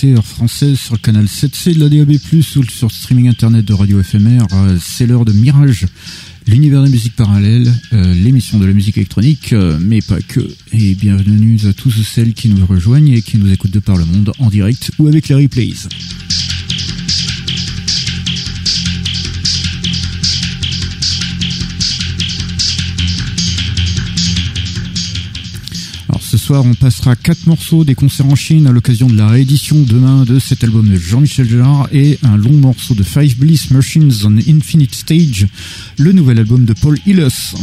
[0.00, 3.64] 22h passées, heure française, sur le canal 7C de la DAB+, ou sur streaming internet
[3.64, 4.46] de Radio FMR.
[4.52, 5.86] Euh, C'est l'heure de Mirage,
[6.46, 10.40] l'univers des musiques parallèles, euh, l'émission de la musique électronique, euh, mais pas que.
[10.72, 14.06] Et bienvenue à tous celles qui nous rejoignent et qui nous écoutent de par le
[14.06, 15.74] monde, en direct ou avec les replays.
[26.30, 29.82] Ce soir, on passera quatre morceaux des concerts en Chine à l'occasion de la réédition
[29.82, 34.12] demain de cet album de Jean-Michel Jarre et un long morceau de Five Bliss Machines
[34.22, 35.48] on Infinite Stage,
[35.98, 37.56] le nouvel album de Paul Hillis.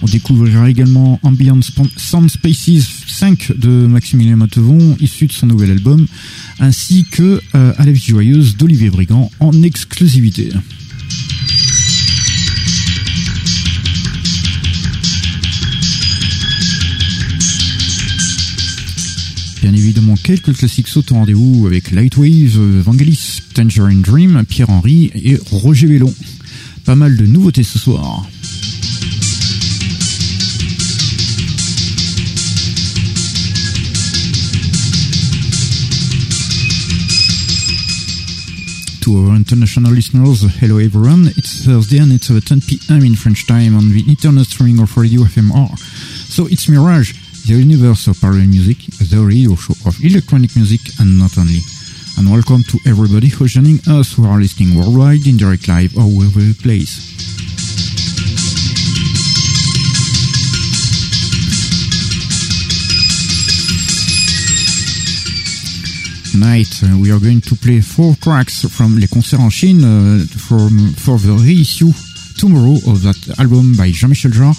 [0.00, 1.60] On découvrira également Ambient
[1.98, 6.06] Sound Spaces 5 de Maximilien Matevon, issu de son nouvel album,
[6.60, 10.50] ainsi que euh, À la vie joyeuse d'Olivier Brigand en exclusivité.
[19.62, 25.86] Bien évidemment, quelques classiques sautent au rendez-vous avec Lightwave, Vangelis, Tangerine Dream, Pierre-Henry et Roger
[25.86, 26.14] Vélon.
[26.84, 28.28] Pas mal de nouveautés ce soir.
[39.06, 41.28] To our international listeners, hello everyone.
[41.38, 43.04] It's Thursday and it's 10 p.m.
[43.04, 45.78] in French time on the internet streaming of Radio FMR.
[46.26, 47.14] So it's Mirage,
[47.46, 51.62] the universe of parallel music, the radio show of electronic music and not only.
[52.18, 56.10] And welcome to everybody who's joining us who are listening worldwide in direct live or
[56.10, 57.35] wherever place.
[66.36, 70.20] Tonight, uh, we are going to play four tracks from Les Concerts en Chine uh,
[70.36, 71.90] from, for the reissue
[72.36, 74.52] tomorrow of that album by Jean-Michel Jarre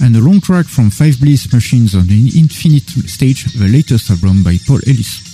[0.00, 4.44] and a long track from Five Bliss Machines on the Infinite Stage, the latest album
[4.44, 5.26] by Paul Ellis.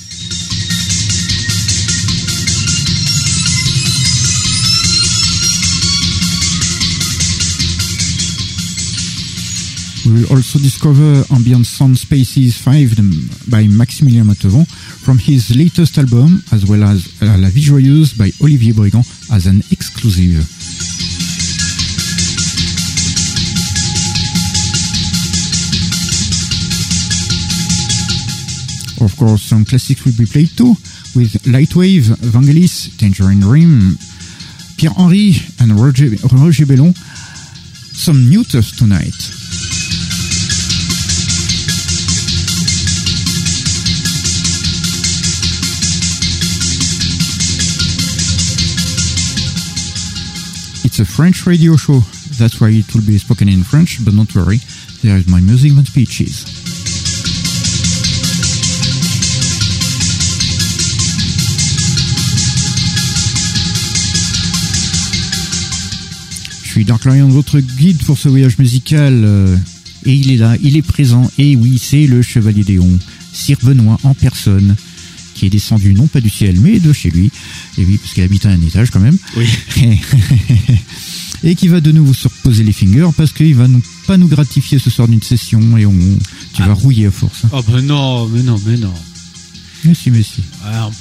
[10.06, 14.64] We will also discover Ambient Sound Spaces 5 um, by Maximilien Matevon
[15.04, 19.60] from his latest album, as well as uh, La Vie by Olivier Brigand as an
[19.70, 20.40] exclusive.
[29.04, 30.74] Of course, some classics will be played too,
[31.14, 33.98] with Lightwave, Vangelis, Tangerine Rim,
[34.78, 36.94] Pierre-Henry, and Roger, Roger Bellon.
[37.92, 39.43] Some new stuff tonight.
[50.84, 52.00] It's a French radio show,
[52.38, 54.60] that's why it will be spoken in French, but don't worry,
[55.02, 56.44] there is my music and speeches.
[66.62, 69.56] Je suis Dark Lion, votre guide pour ce voyage musical, euh,
[70.04, 72.98] et il est là, il est présent, et oui, c'est le Chevalier Déon,
[73.32, 74.76] Sir Benoît en personne,
[75.34, 77.30] qui est descendu non pas du ciel, mais de chez lui,
[77.78, 79.16] et oui, parce qu'il habite à un étage quand même.
[79.36, 79.46] Oui.
[81.42, 84.28] et qui va de nouveau se reposer les fingers parce qu'il va nous, pas nous
[84.28, 85.92] gratifier ce soir d'une session et on,
[86.54, 86.68] tu Ah.
[86.68, 87.44] vas rouiller à force.
[87.44, 87.50] hein.
[87.52, 88.94] Oh ben non, mais non, mais non.
[89.84, 90.40] Mais si, mais si.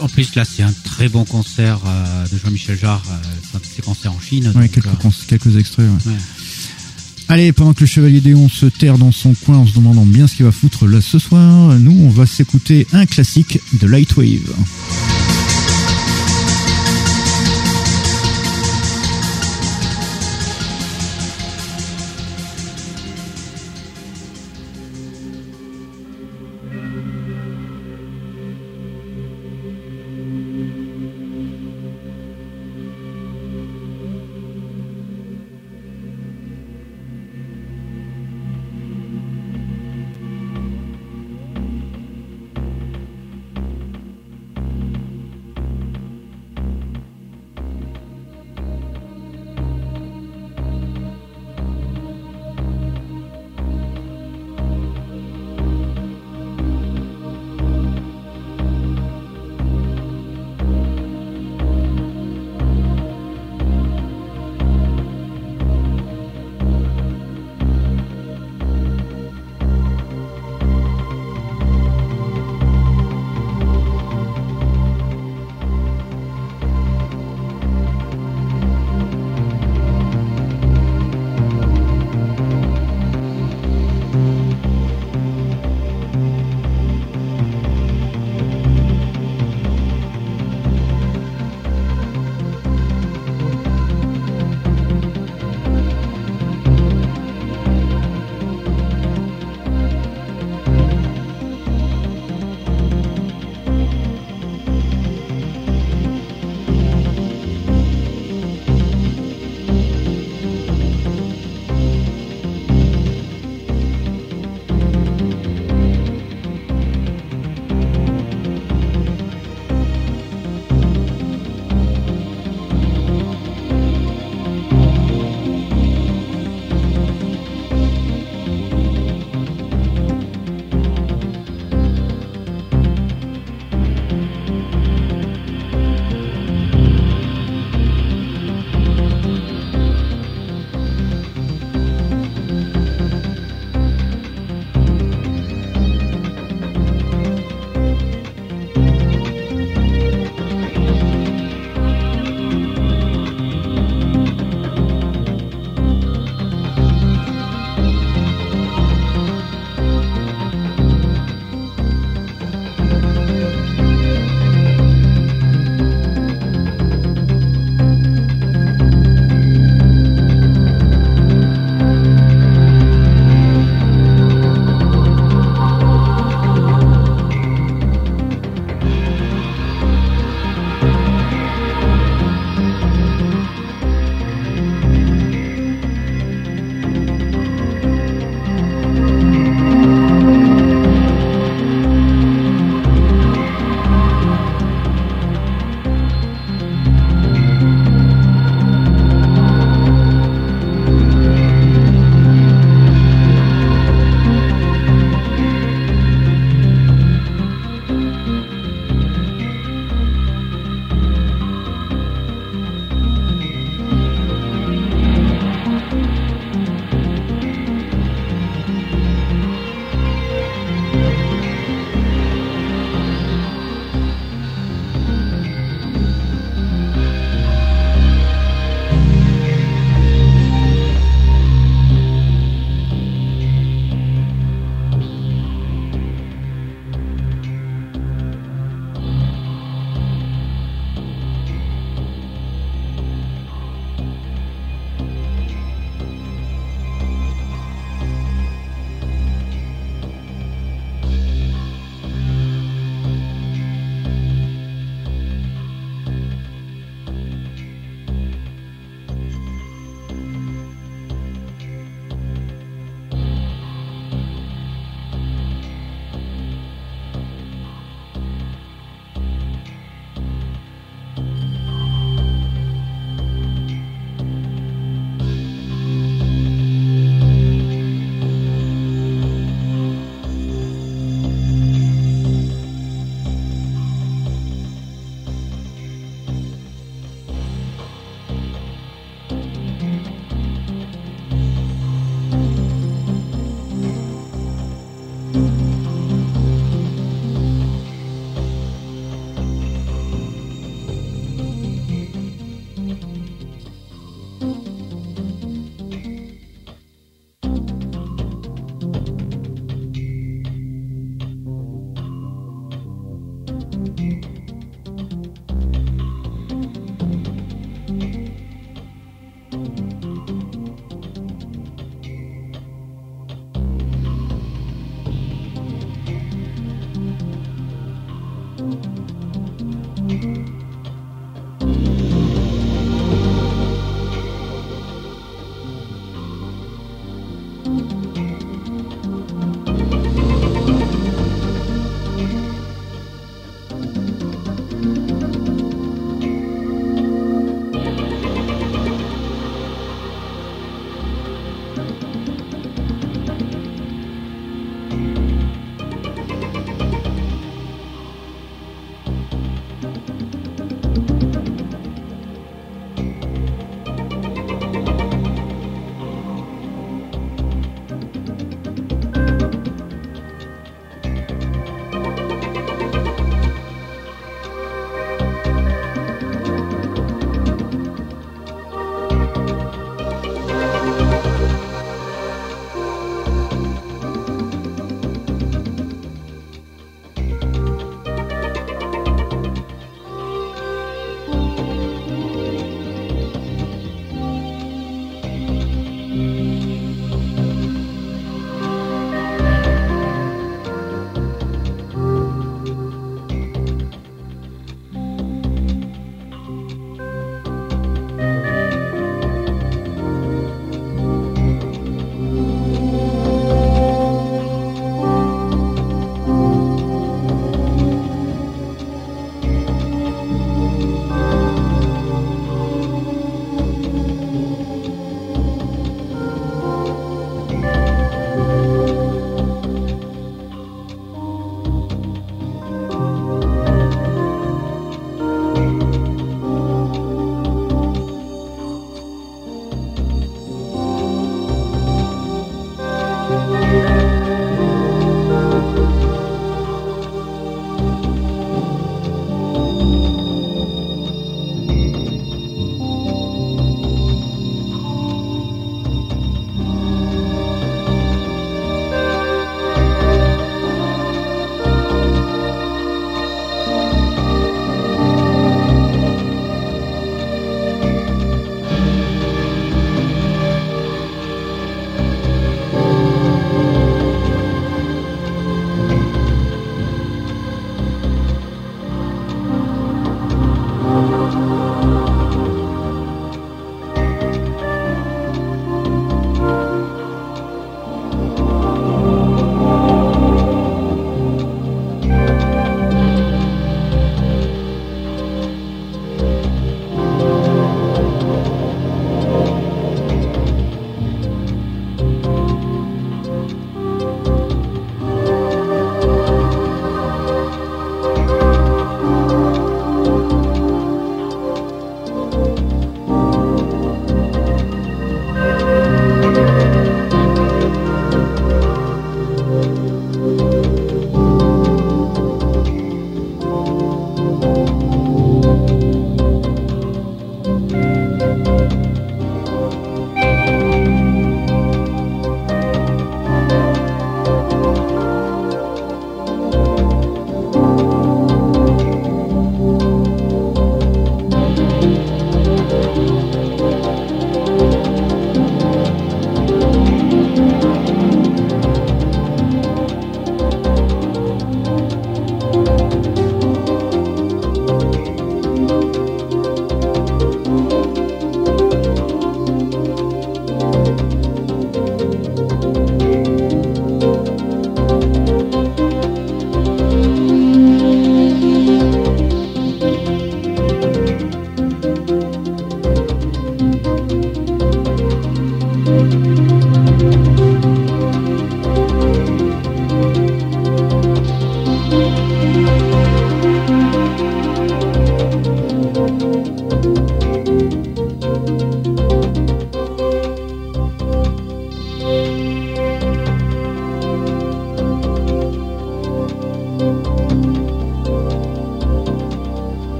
[0.00, 3.02] En- plus là, c'est un très bon concert euh, de Jean-Michel Jarre.
[3.10, 3.16] euh,
[3.50, 4.46] c'est un de ses concerts en Chine.
[4.54, 5.86] Ouais, donc, quelques, euh, quelques extraits.
[6.06, 6.12] ouais.
[6.12, 6.18] ouais.
[7.30, 10.26] Allez, pendant que le Chevalier Déon se terre dans son coin en se demandant bien
[10.26, 14.52] ce qu'il va foutre là ce soir, nous, on va s'écouter un classique de Lightwave.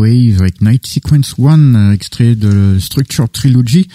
[0.00, 3.88] Lightwave avec Night Sequence 1, euh, extrait de Structure Trilogy.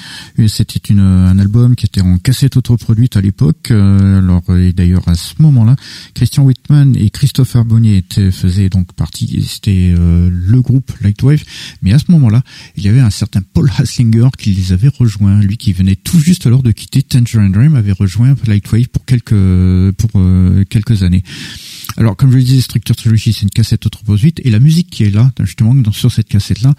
[0.48, 3.72] C'était une, un album qui était en cassette autoproduite à l'époque.
[3.72, 5.76] Euh, alors, et d'ailleurs, à ce moment-là,
[6.14, 11.44] Christian Whitman et Christopher Bonnier étaient, faisaient donc partie, c'était euh, le groupe Lightwave.
[11.82, 12.44] Mais à ce moment-là,
[12.76, 15.42] il y avait un certain Paul Haslinger qui les avait rejoints.
[15.42, 19.92] Lui qui venait tout juste alors de quitter Tangerine Dream avait rejoint Lightwave pour quelques,
[19.94, 20.12] pour
[20.70, 21.24] quelques années.
[21.98, 25.04] Alors, comme je le disais, Structure Trilogy, c'est une cassette autoproduite et la musique qui
[25.04, 26.74] est là, justement, sur cette cassette-là,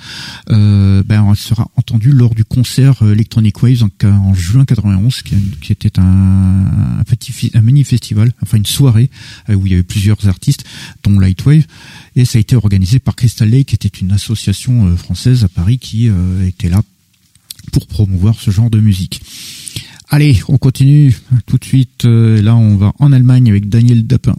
[0.50, 5.72] euh, ben, elle sera entendue lors du concert euh, Electronic Waves en, juin 91, qui,
[5.72, 9.10] était un, petit, un mini festival, enfin une soirée
[9.48, 10.64] euh, où il y avait plusieurs artistes,
[11.02, 11.64] dont Lightwave,
[12.14, 15.78] et ça a été organisé par Crystal Lake, qui était une association française à Paris
[15.78, 16.10] qui
[16.46, 16.82] était là
[17.72, 19.22] pour promouvoir ce genre de musique.
[20.08, 22.04] Allez, on continue tout de suite.
[22.04, 24.36] là, on va en Allemagne avec Daniel Dapin.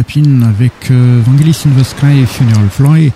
[0.00, 3.12] Dapin avec euh, Vangelis in the Sky Funeral Fly.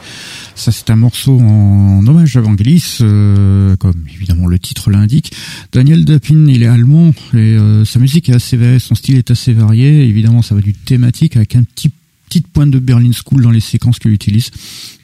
[0.54, 5.32] Ça, c'est un morceau en hommage à Vangelis, euh, comme évidemment le titre l'indique.
[5.72, 9.30] Daniel Dapin, il est allemand et euh, sa musique est assez variée, son style est
[9.30, 10.06] assez varié.
[10.06, 11.90] Évidemment, ça va du thématique avec un petit
[12.34, 14.50] petite pointe de Berlin School dans les séquences qu'il utilise.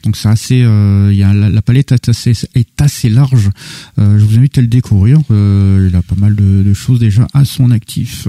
[0.03, 3.49] Donc c'est assez, euh, y a la, palette est assez, est assez large.
[3.99, 5.19] Euh, je vous invite à le découvrir.
[5.29, 8.27] Il a pas mal de, choses déjà à son actif.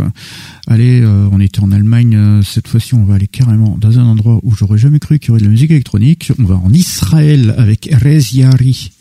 [0.68, 2.94] Allez, on était en Allemagne cette fois-ci.
[2.94, 5.44] On va aller carrément dans un endroit où j'aurais jamais cru qu'il y aurait de
[5.44, 6.33] la musique électronique.
[6.38, 8.92] On va en Israël avec Erez Yari.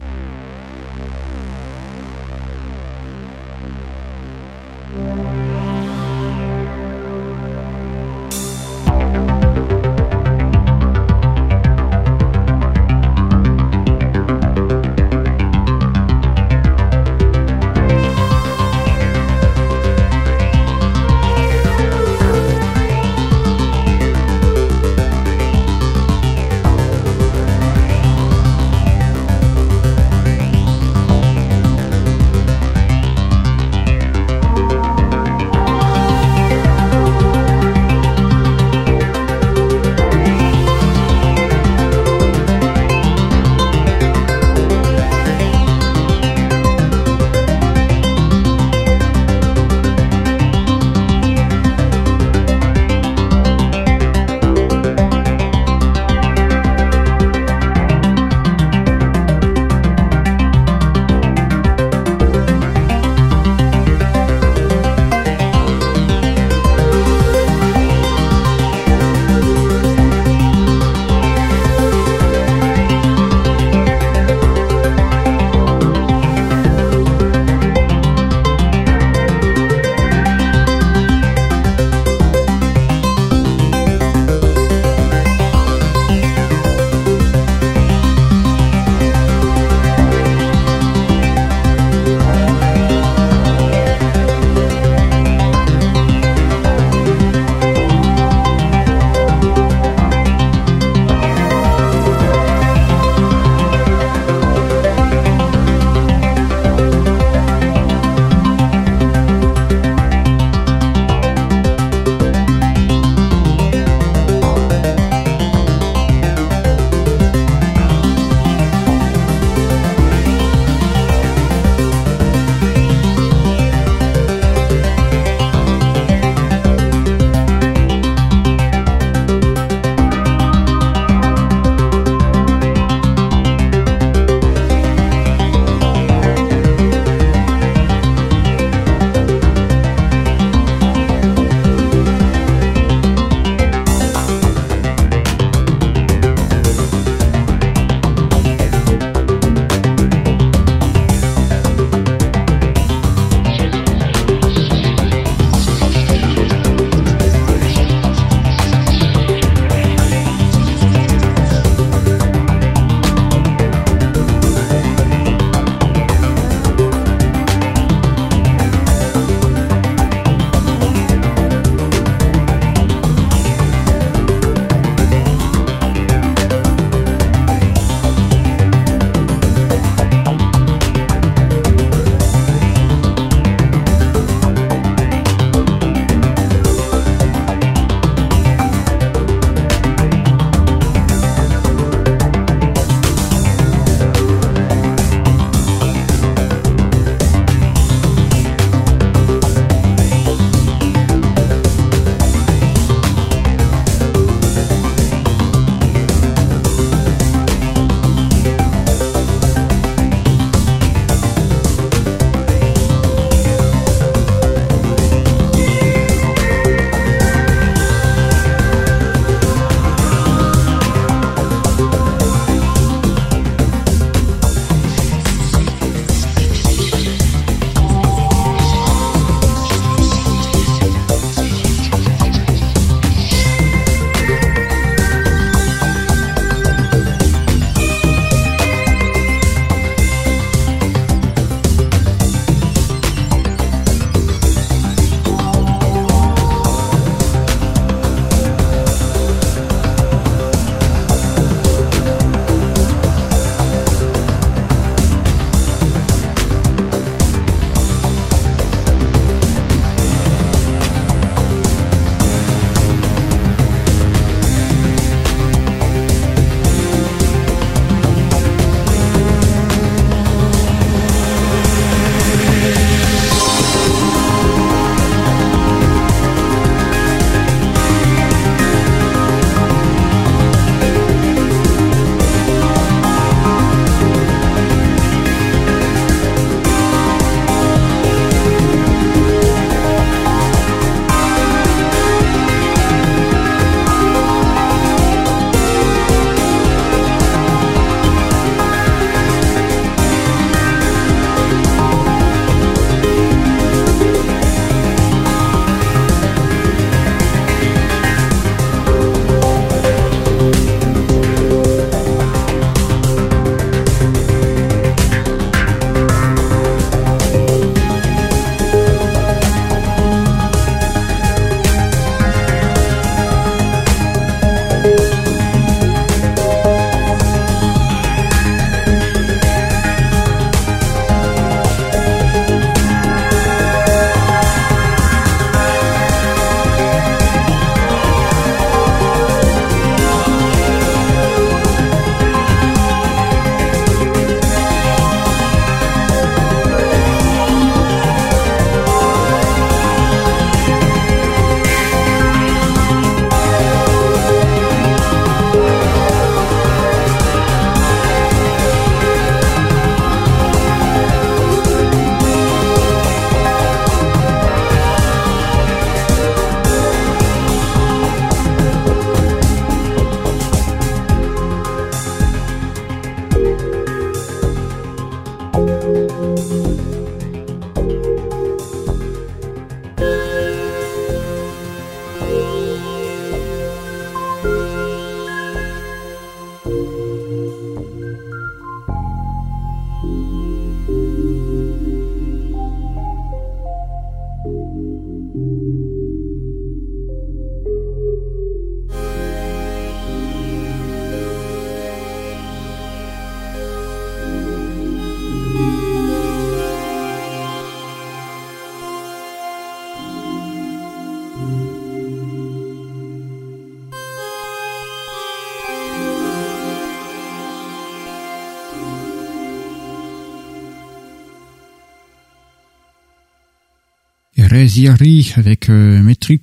[424.52, 426.42] Graziari avec euh, Metric,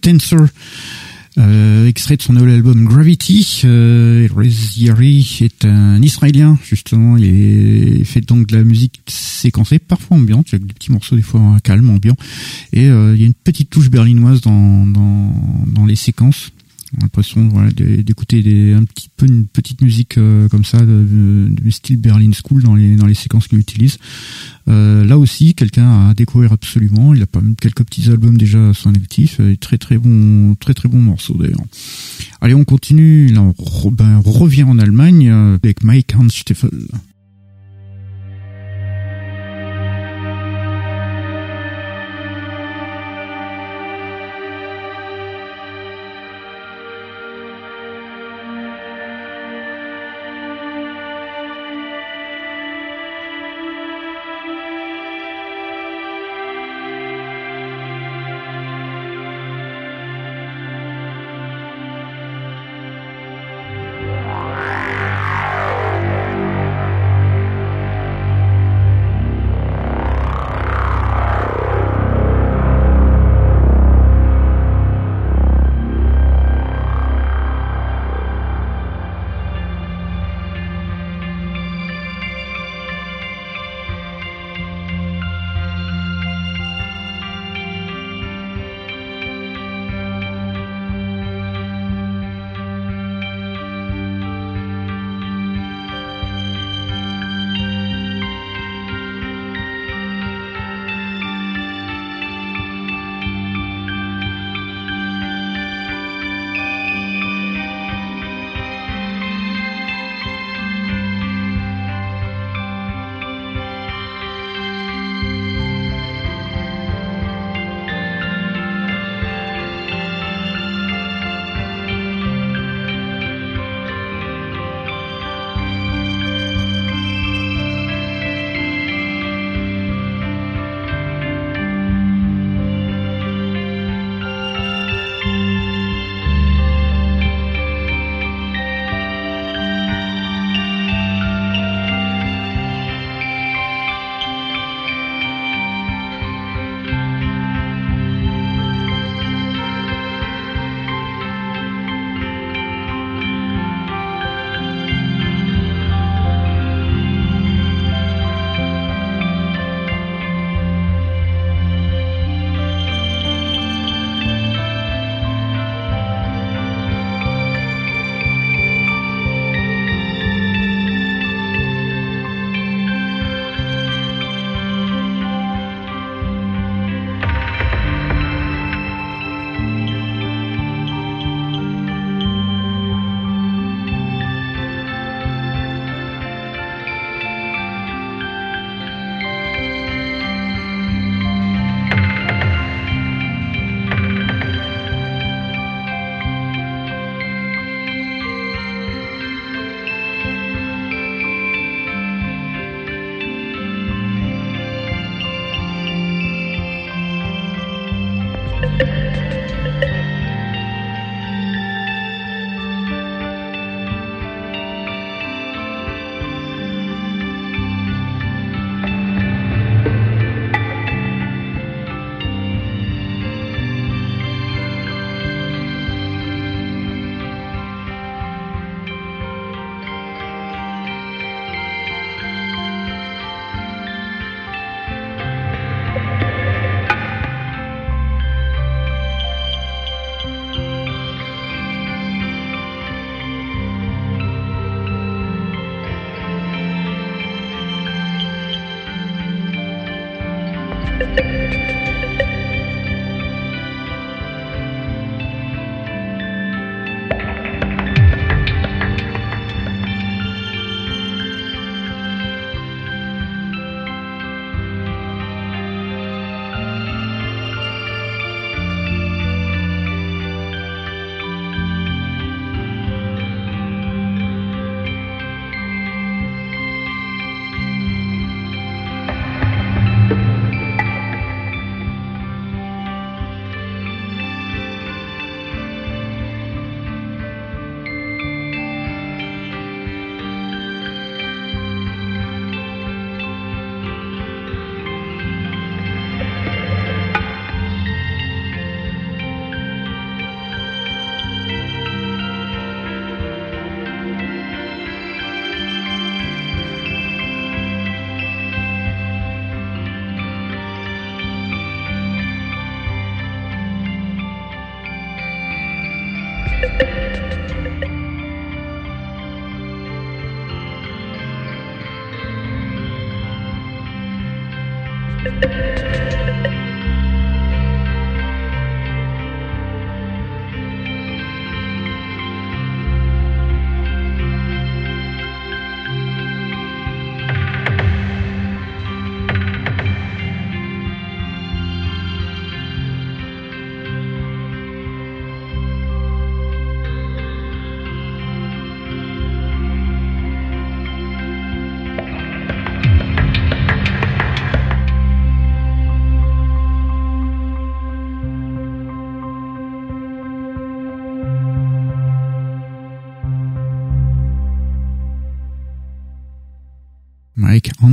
[0.00, 0.46] Tensor,
[1.38, 3.62] euh, extrait de son nouvel album Gravity.
[3.64, 7.16] Euh, Graziari est un Israélien, justement.
[7.16, 11.56] Il, fait donc de la musique séquencée, parfois ambiante, avec des petits morceaux des fois
[11.64, 12.16] calmes, ambiants.
[12.72, 14.86] Et euh, il y a une petite touche berlinoise dans
[15.84, 16.52] les séquences
[17.00, 22.30] l'impression voilà, d'écouter un petit peu une petite musique euh, comme ça du style Berlin
[22.32, 23.98] School dans les dans les séquences qu'il utilise.
[24.68, 27.14] Euh, là aussi, quelqu'un à découvrir absolument.
[27.14, 29.38] Il a pas quelques petits albums déjà à son actif.
[29.40, 31.64] Euh, très très bon très très bon morceau d'ailleurs.
[32.40, 33.32] Allez, on continue.
[33.36, 33.54] On,
[33.90, 36.70] ben, revient en Allemagne avec Mike Hans Steffel.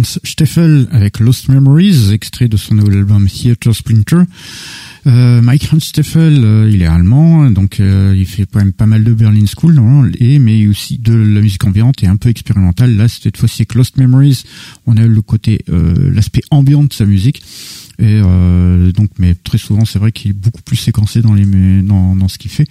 [0.04, 4.22] Steffel avec Lost Memories, extrait de son nouvel album Theater Splinter.
[5.08, 8.86] Euh, Mike Hans Steffel, euh, il est allemand, donc euh, il fait quand même pas
[8.86, 9.80] mal de Berlin School,
[10.20, 12.96] mais aussi de la musique ambiante et un peu expérimentale.
[12.96, 14.44] Là, cette fois-ci avec Lost Memories,
[14.86, 17.42] on a le côté, l'aspect ambiant de sa musique.
[18.02, 18.22] Et
[18.94, 21.36] donc, mais très souvent, c'est vrai qu'il est beaucoup plus séquencé dans
[22.28, 22.68] ce qu'il fait.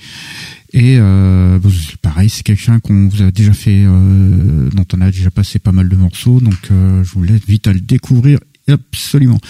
[0.72, 1.58] Et euh,
[2.02, 5.72] pareil, c'est quelqu'un qu'on vous a déjà fait, euh, dont on a déjà passé pas
[5.72, 9.40] mal de morceaux, donc euh, je vous laisse vite à le découvrir absolument.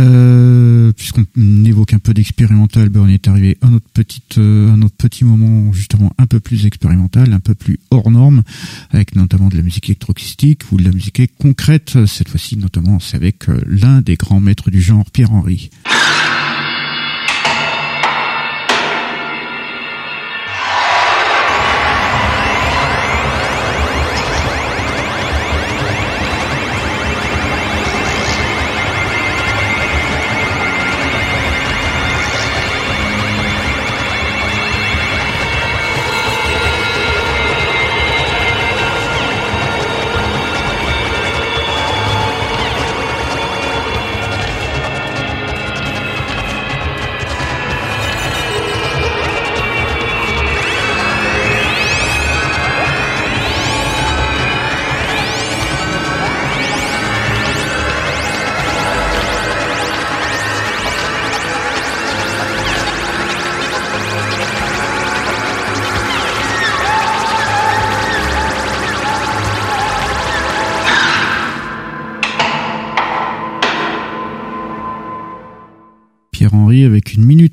[0.00, 1.24] Euh, puisqu'on
[1.64, 6.12] évoque un peu d'expérimental, ben on est arrivé à notre petite, euh, petit moment justement
[6.18, 8.42] un peu plus expérimental, un peu plus hors norme,
[8.90, 12.06] avec notamment de la musique électroacoustique ou de la musique concrète.
[12.06, 15.70] Cette fois-ci, notamment, c'est avec l'un des grands maîtres du genre, Pierre Henry.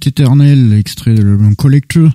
[0.08, 2.12] Éternel, extrait de l'album Collector.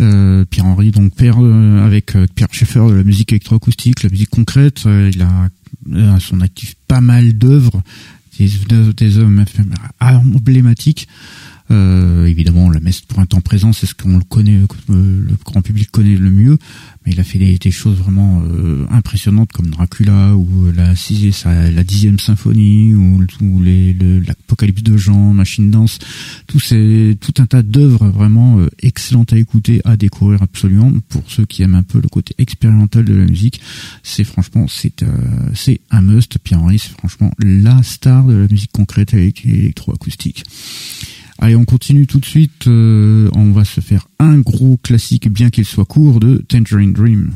[0.00, 4.10] Euh, Pierre Henry, donc père euh, avec euh, Pierre Schaeffer de la musique électroacoustique, la
[4.10, 4.84] musique concrète.
[4.86, 5.48] il a
[6.14, 7.82] à son actif pas mal d'œuvres,
[8.38, 8.48] des,
[8.96, 9.44] des œuvres
[10.00, 11.08] emblématiques.
[11.70, 15.62] Euh, évidemment, la messe pour un temps présent, c'est ce qu'on le connaît, le grand
[15.62, 16.58] public connaît le mieux.
[17.04, 20.92] Mais il a fait des, choses vraiment euh, impressionnantes comme Dracula ou la
[21.72, 23.20] la dixième symphonie ou,
[24.26, 25.98] l'Apocalypse de Jean, Machine Dance,
[26.46, 30.92] tout c'est tout un tas d'œuvres vraiment euh, excellentes à écouter, à découvrir absolument.
[31.08, 33.60] Pour ceux qui aiment un peu le côté expérimental de la musique,
[34.02, 35.04] c'est franchement c'est
[35.54, 36.38] c'est un must.
[36.38, 40.44] Pierre Henry, c'est franchement la star de la musique concrète avec électroacoustique.
[41.38, 42.66] Allez, on continue tout de suite.
[42.66, 47.32] Euh, on va se faire un gros classique, bien qu'il soit court, de Tangerine Dream.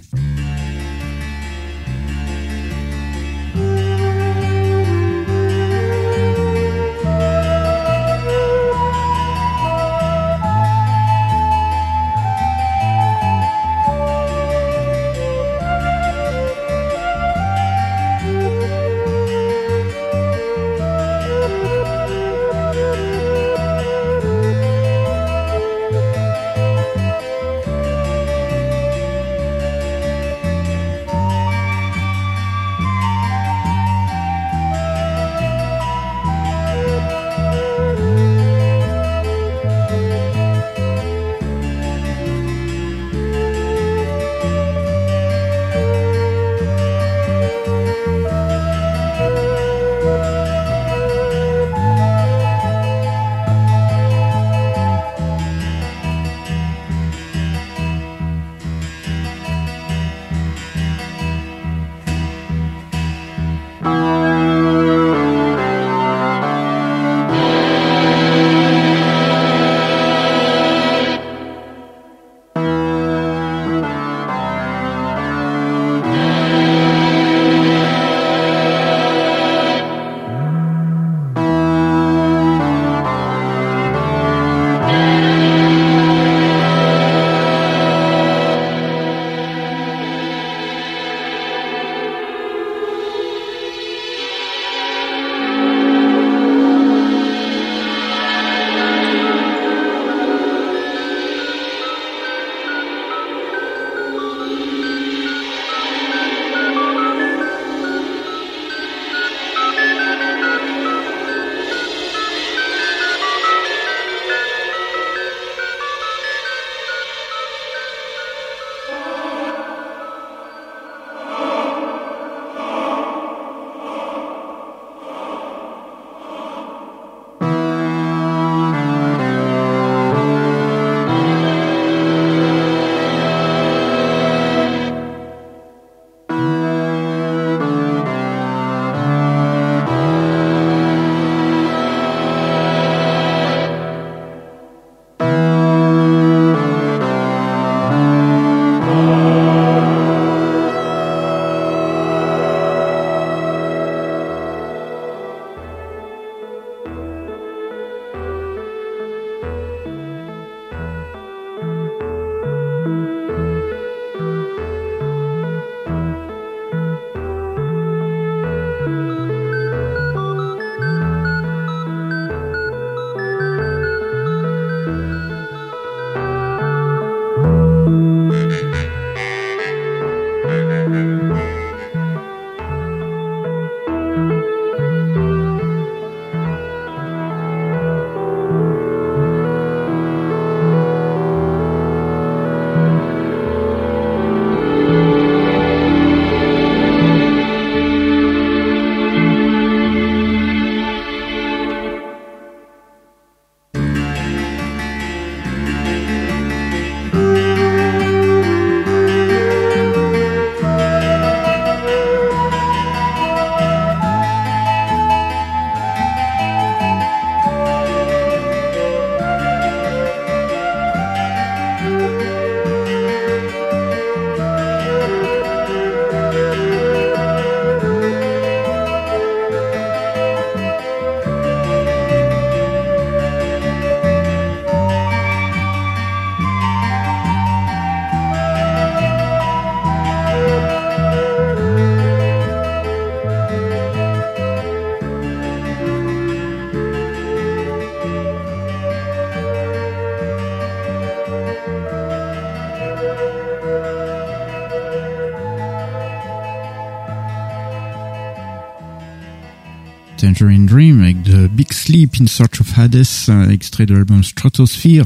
[262.21, 265.05] In Search of Hades, extrait de l'album Stratosphere,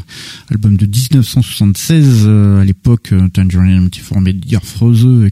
[0.50, 2.28] album de 1976.
[2.60, 4.32] à l'époque, Tangerine était formé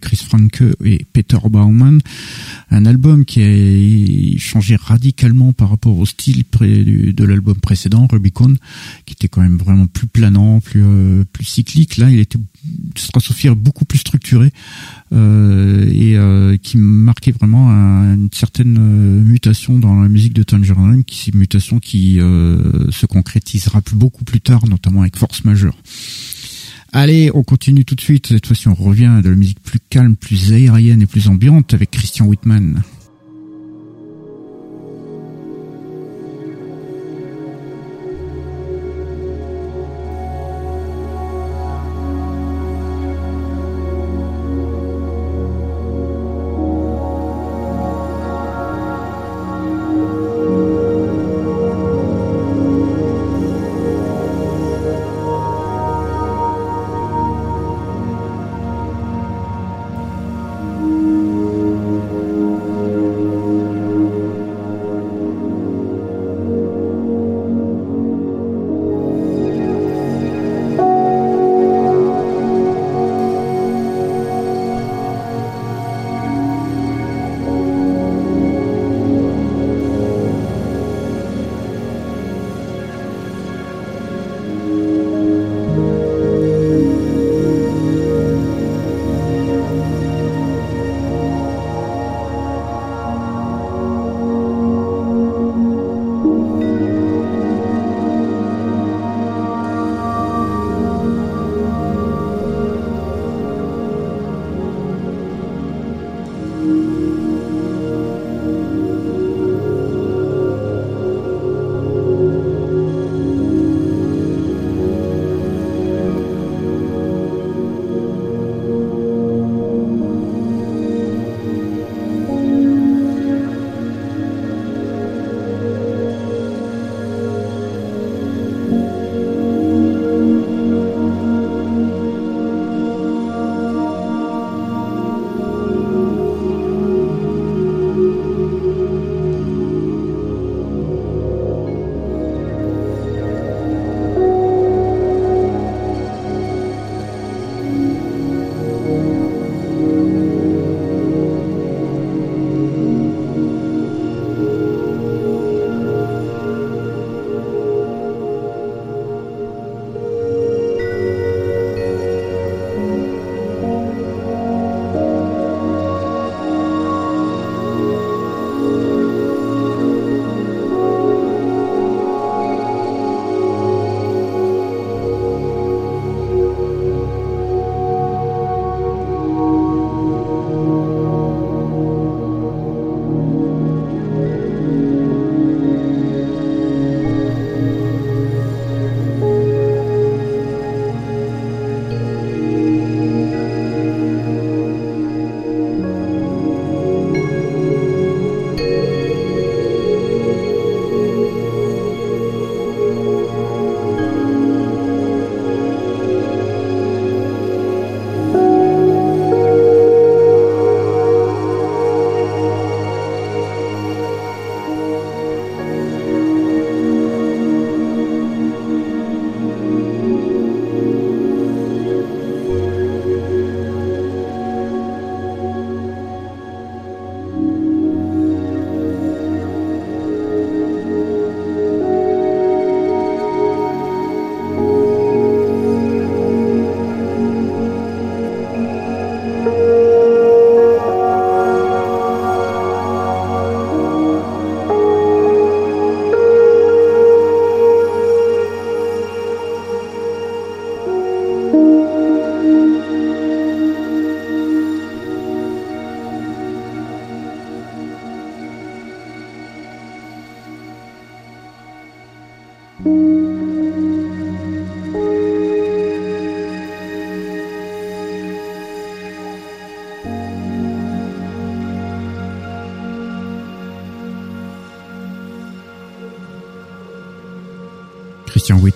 [0.00, 2.00] Chris Franke et Peter Baumann.
[2.70, 8.54] Un album qui a changé radicalement par rapport au style de l'album précédent, Rubicon,
[9.06, 10.84] qui était quand même vraiment plus planant, plus
[11.32, 11.96] plus cyclique.
[11.96, 12.38] Là, il était
[12.96, 14.52] Stratosphere beaucoup plus structuré
[15.12, 21.04] euh, et euh, qui marquait vraiment une certaine euh, mutation dans la musique de Tangerine,
[21.04, 25.76] qui une mutation qui se concrétisera beaucoup plus tard, notamment avec Force Majeure.
[26.92, 28.28] Allez, on continue tout de suite.
[28.28, 31.74] Cette fois-ci, on revient à de la musique plus calme, plus aérienne et plus ambiante
[31.74, 32.82] avec Christian Whitman.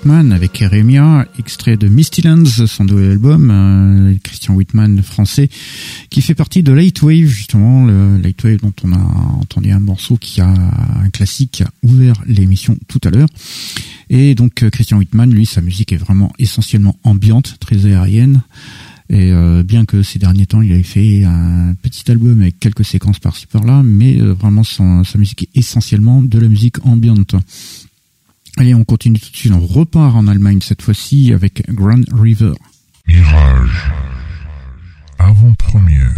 [0.02, 5.48] Whitman avec Eremia, extrait de Misty Lands, son nouvel album, euh, Christian Whitman français,
[6.10, 8.98] qui fait partie de Lightwave, justement, le Lightwave dont on a
[9.40, 13.28] entendu un morceau qui a un classique qui a ouvert l'émission tout à l'heure.
[14.10, 18.42] Et donc Christian Whitman, lui, sa musique est vraiment essentiellement ambiante, très aérienne.
[19.08, 22.84] Et euh, bien que ces derniers temps, il avait fait un petit album avec quelques
[22.84, 24.84] séquences par-ci par-là, mais euh, vraiment sa
[25.16, 27.36] musique est essentiellement de la musique ambiante.
[28.58, 32.52] Allez, on continue tout de suite, on repart en Allemagne cette fois-ci avec Grand River.
[33.06, 33.92] Mirage.
[35.18, 36.12] Avant-première.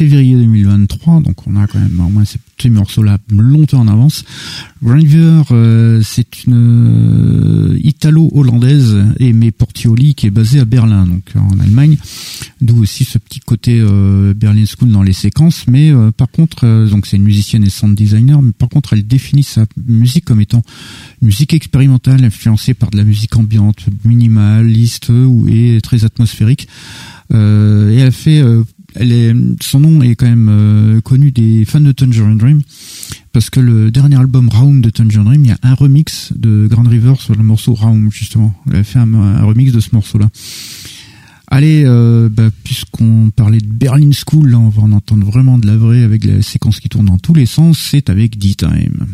[0.00, 4.24] Février 2023, donc on a quand même au moins ces morceaux-là longtemps en avance.
[4.82, 11.60] Grand River, euh, c'est une italo-hollandaise, Aimée Portioli, qui est basée à Berlin, donc en
[11.60, 11.98] Allemagne,
[12.62, 13.78] d'où aussi ce petit côté
[14.34, 15.66] Berlin School dans les séquences.
[15.68, 19.42] Mais par contre, donc c'est une musicienne et sound designer, mais par contre elle définit
[19.42, 20.62] sa musique comme étant
[21.20, 26.68] musique expérimentale influencée par de la musique ambiante, minimaliste ou et très atmosphérique.
[27.32, 28.64] Euh, et elle fait, euh,
[28.94, 32.62] elle est, son nom est quand même euh, connu des fans de Tangerine Dream
[33.32, 36.66] parce que le dernier album Raum de Tangerine Dream, il y a un remix de
[36.68, 38.54] Grand River sur le morceau Raum justement.
[38.70, 40.28] Elle a fait un, remix de ce morceau-là.
[41.52, 41.84] Allez,
[42.30, 46.02] bah, puisqu'on parlait de Berlin School, là, on va en entendre vraiment de la vraie
[46.02, 47.78] avec la séquence qui tourne dans tous les sens.
[47.90, 49.06] C'est avec D-Time.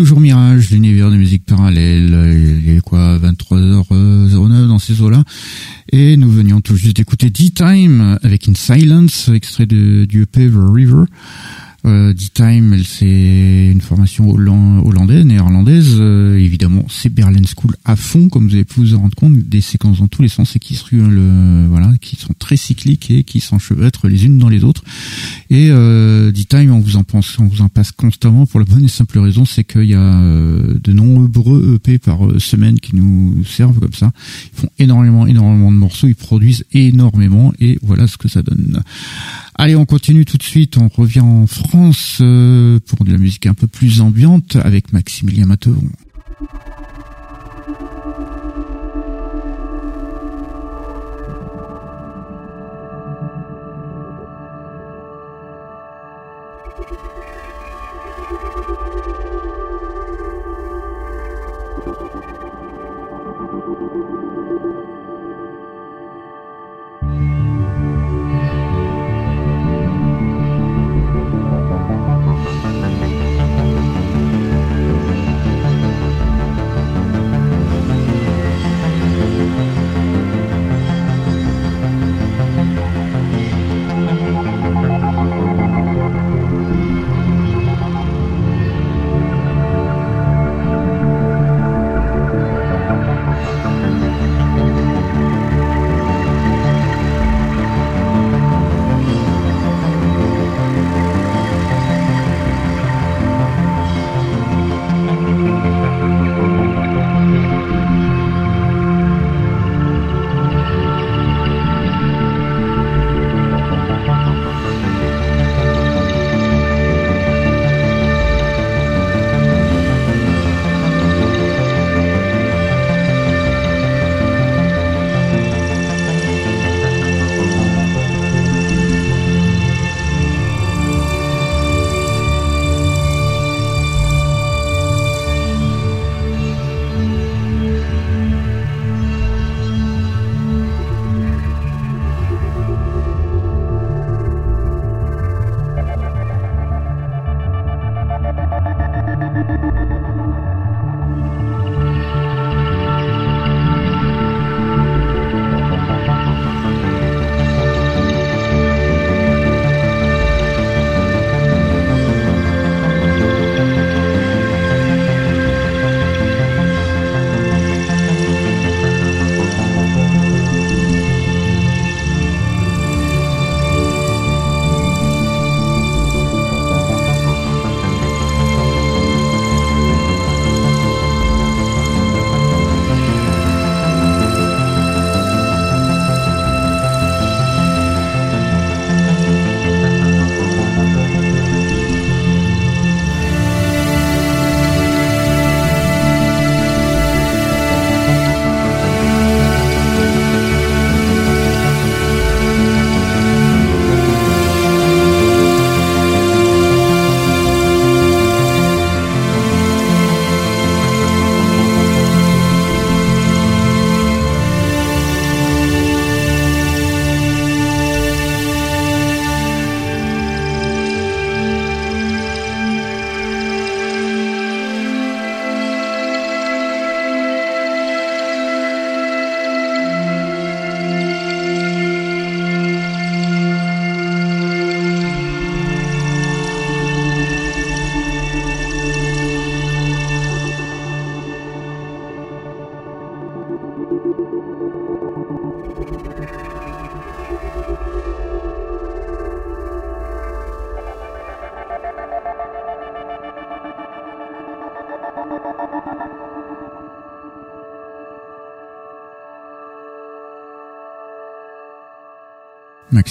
[0.00, 2.62] Toujours Mirage, l'univers de musique parallèle.
[2.64, 5.24] Il est quoi, 23h09 dans ces eaux-là.
[5.92, 10.54] Et nous venions tout juste d'écouter D-Time avec In Silence, extrait de, du EP The
[10.56, 11.04] River.
[11.84, 15.96] Euh, D-Time, c'est une formation hollandaise, néerlandaise.
[15.98, 19.19] Euh, évidemment, c'est Berlin School à fond, comme vous avez pu vous en rendre compte,
[19.50, 23.10] des séquences dans tous les sens et qui se le, voilà, qui sont très cycliques
[23.10, 24.82] et qui s'enchevêtrent les unes dans les autres.
[25.50, 28.84] Et euh, D-Time, on vous en pense, on vous en passe constamment pour la bonne
[28.84, 32.96] et simple raison, c'est qu'il y a euh, de nombreux EP par euh, semaine qui
[32.96, 34.12] nous servent comme ça.
[34.54, 38.82] Ils font énormément, énormément de morceaux, ils produisent énormément et voilà ce que ça donne.
[39.56, 40.78] Allez, on continue tout de suite.
[40.78, 45.44] On revient en France euh, pour de la musique un peu plus ambiante avec Maximilien
[45.44, 45.90] Matevon.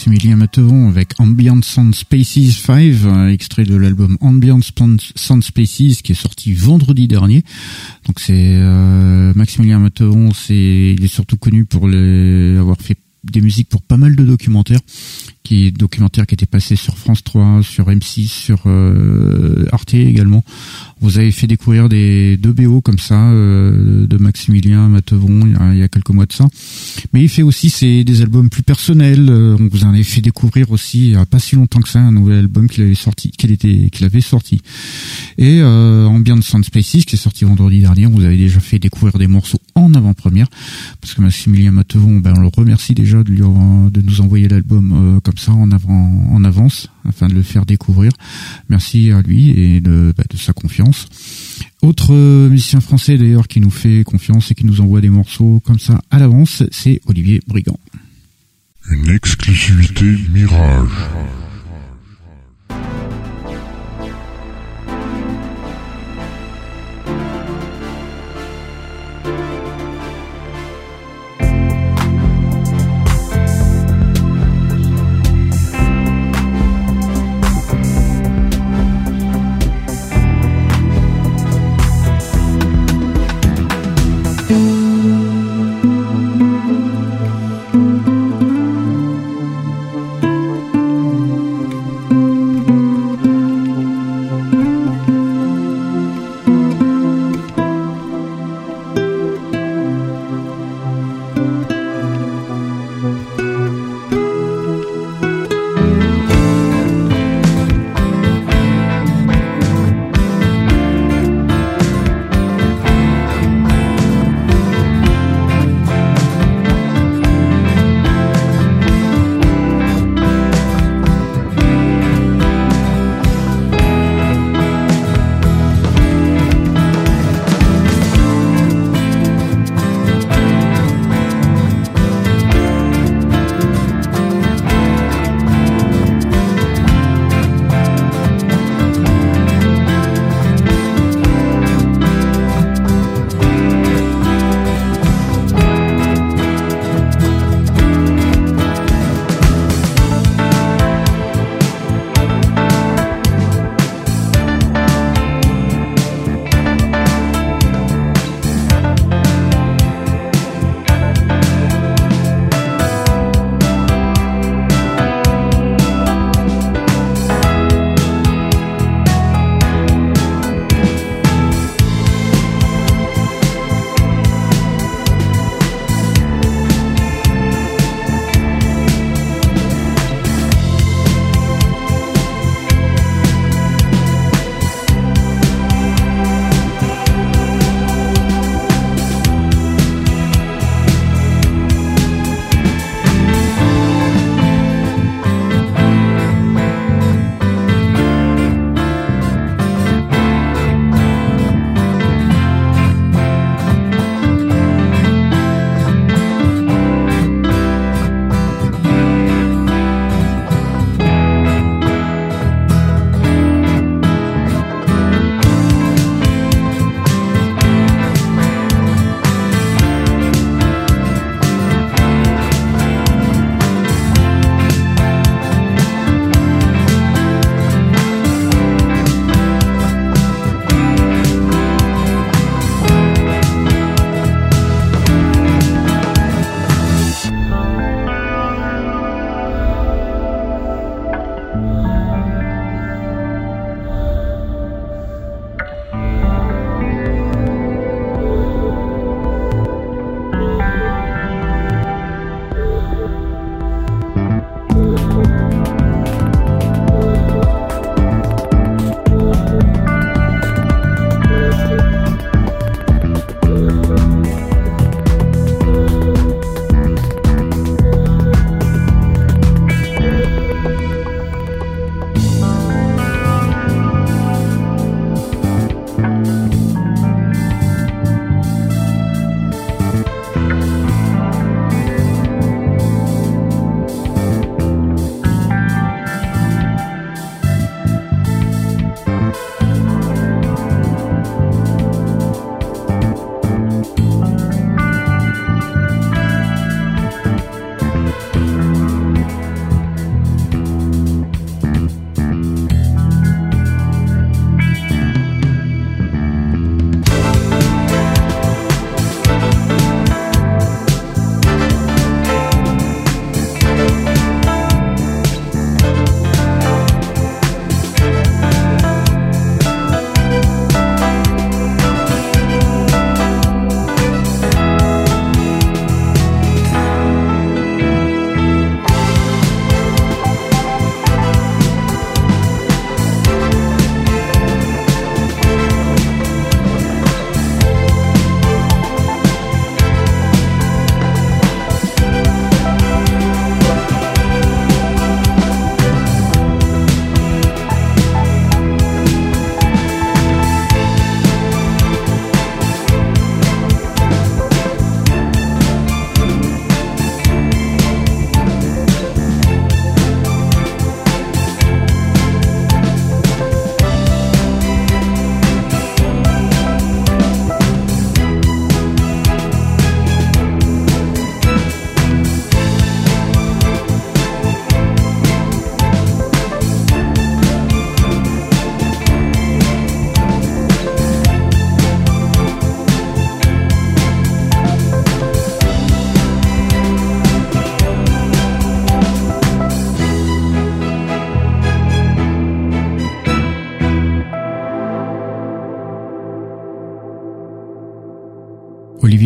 [0.10, 6.19] Maximilien Matevon avec Ambient Sound Spaces 5, extrait de l'album Ambient Sound Spaces qui est
[6.19, 7.44] sorti vendredi dernier.
[8.07, 13.69] Donc c'est euh, Maximilien Matevon, c'est il est surtout connu pour avoir fait des musiques
[13.69, 14.80] pour pas mal de documentaires
[15.44, 20.44] qui documentaires qui étaient passés sur France 3, sur M6, sur euh, Arte également.
[21.01, 25.84] Vous avez fait découvrir des deux BO comme ça euh, de Maximilien Matevon il y,
[25.84, 26.47] a, quelques mois de ça.
[27.13, 29.27] Mais il fait aussi des albums plus personnels.
[29.30, 31.89] Euh, on vous en avait fait découvrir aussi il y a pas si longtemps que
[31.89, 34.61] ça un nouvel album qu'il avait sorti, qu'il était, qu'il avait sorti.
[35.38, 38.05] Et euh, Ambient Sound Spaces qui est sorti vendredi dernier.
[38.05, 40.47] Vous avez déjà fait découvrir des morceaux en avant-première
[41.01, 44.91] parce que Maximilien Matevon, ben on le remercie déjà de, lui, de nous envoyer l'album
[44.91, 48.11] euh, comme ça en avant, en avance afin de le faire découvrir.
[48.69, 50.89] Merci à lui et de, bah, de sa confiance.
[51.82, 55.61] Autre euh, musicien français d'ailleurs qui nous fait confiance et qui nous envoie des morceaux
[55.66, 57.80] comme ça à l'avance, c'est Olivier Brigand.
[58.91, 60.90] Une exclusivité Mirage.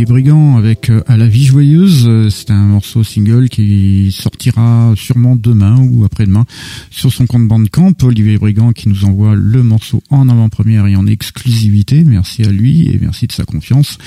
[0.04, 2.06] Olivier Brigand avec euh, À la vie joyeuse.
[2.08, 6.46] Euh, c'est un morceau single qui sortira sûrement demain ou après-demain
[6.92, 7.94] sur son compte Bandcamp.
[8.02, 12.04] Olivier Brigand qui nous envoie le morceau en avant-première et en exclusivité.
[12.04, 13.98] Merci à lui et merci de sa confiance.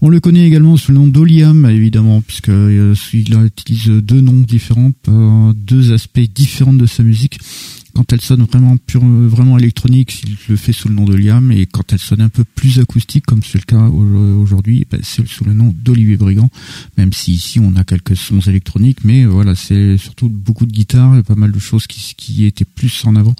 [0.00, 4.92] On le connaît également sous le nom d'Oliam, évidemment, puisqu'il euh, utilise deux noms différents,
[5.54, 7.38] deux aspects différents de sa musique
[7.94, 11.52] quand elle sonne vraiment pure, vraiment électronique, il le fait sous le nom de Liam,
[11.52, 15.26] et quand elle sonne un peu plus acoustique, comme c'est le cas aujourd'hui, ben, c'est
[15.26, 16.50] sous le nom d'Olivier Brigand,
[16.96, 21.16] même si ici on a quelques sons électroniques, mais voilà, c'est surtout beaucoup de guitare
[21.16, 23.34] et pas mal de choses qui, qui étaient plus en avant,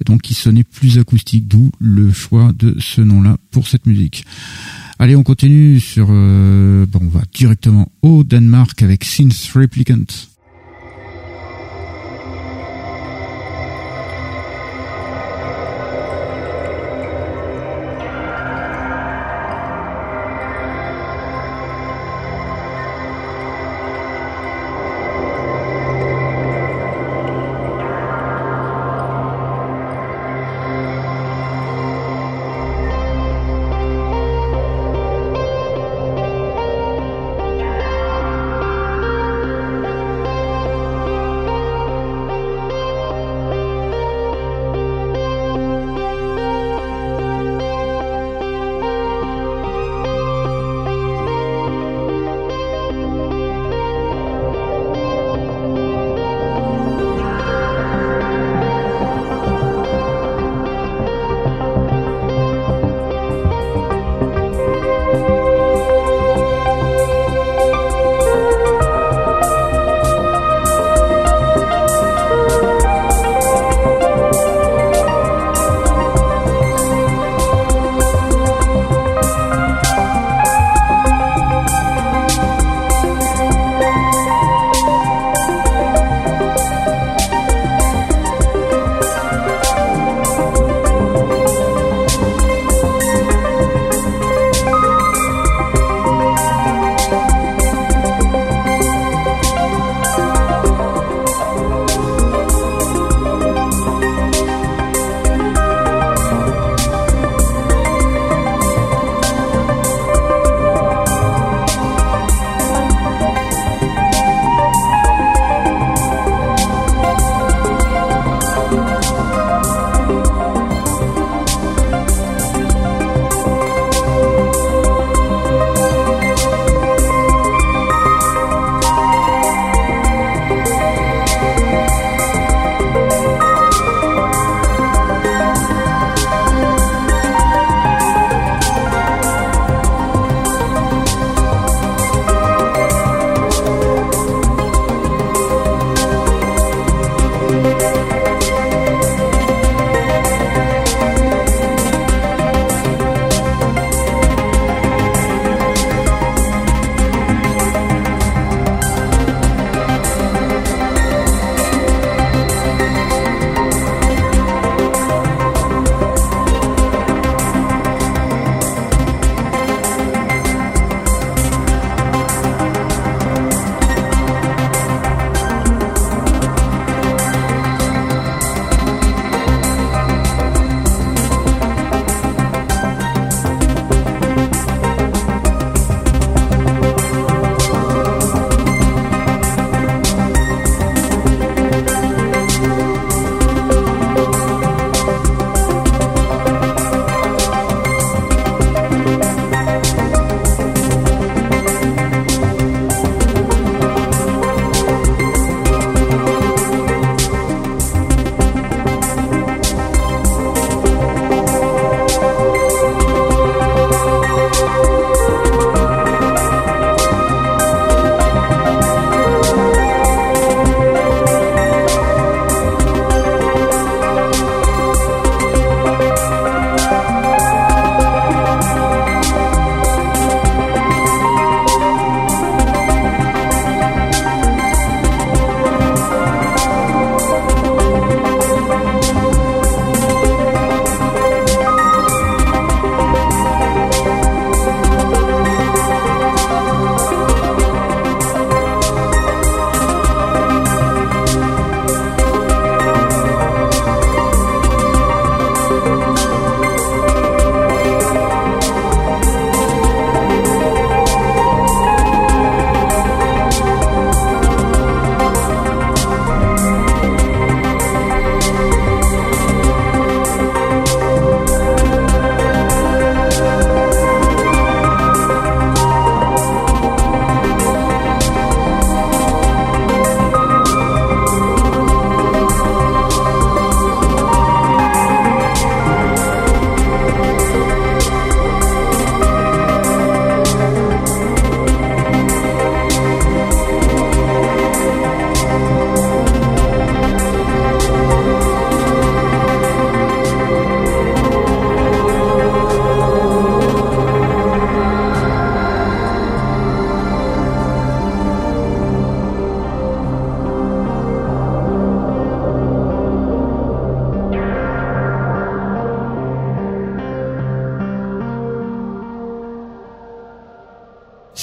[0.00, 4.24] et donc qui sonnaient plus acoustique, d'où le choix de ce nom-là pour cette musique.
[4.98, 10.06] Allez, on continue sur, euh, bon, on va directement au Danemark avec Synth Replicant.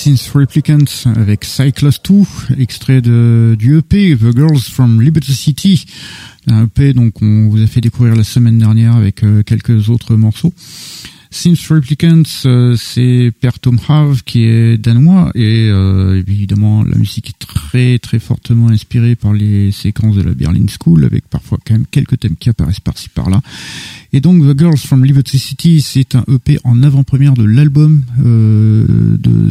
[0.03, 5.85] Since Replicants avec Cycloss 2, extrait de, du EP The Girls from Liberty City,
[6.47, 10.17] un EP donc on vous a fait découvrir la semaine dernière avec euh, quelques autres
[10.17, 10.53] morceaux.
[11.31, 17.29] Since Replicants, euh, c'est Per Tom Have qui est danois et euh, évidemment la musique
[17.29, 21.73] est très très fortement inspirée par les séquences de la Berlin School avec parfois quand
[21.73, 23.41] même quelques thèmes qui apparaissent par-ci par-là.
[24.11, 28.03] Et donc The Girls from Liberty City, c'est un EP en avant-première de l'album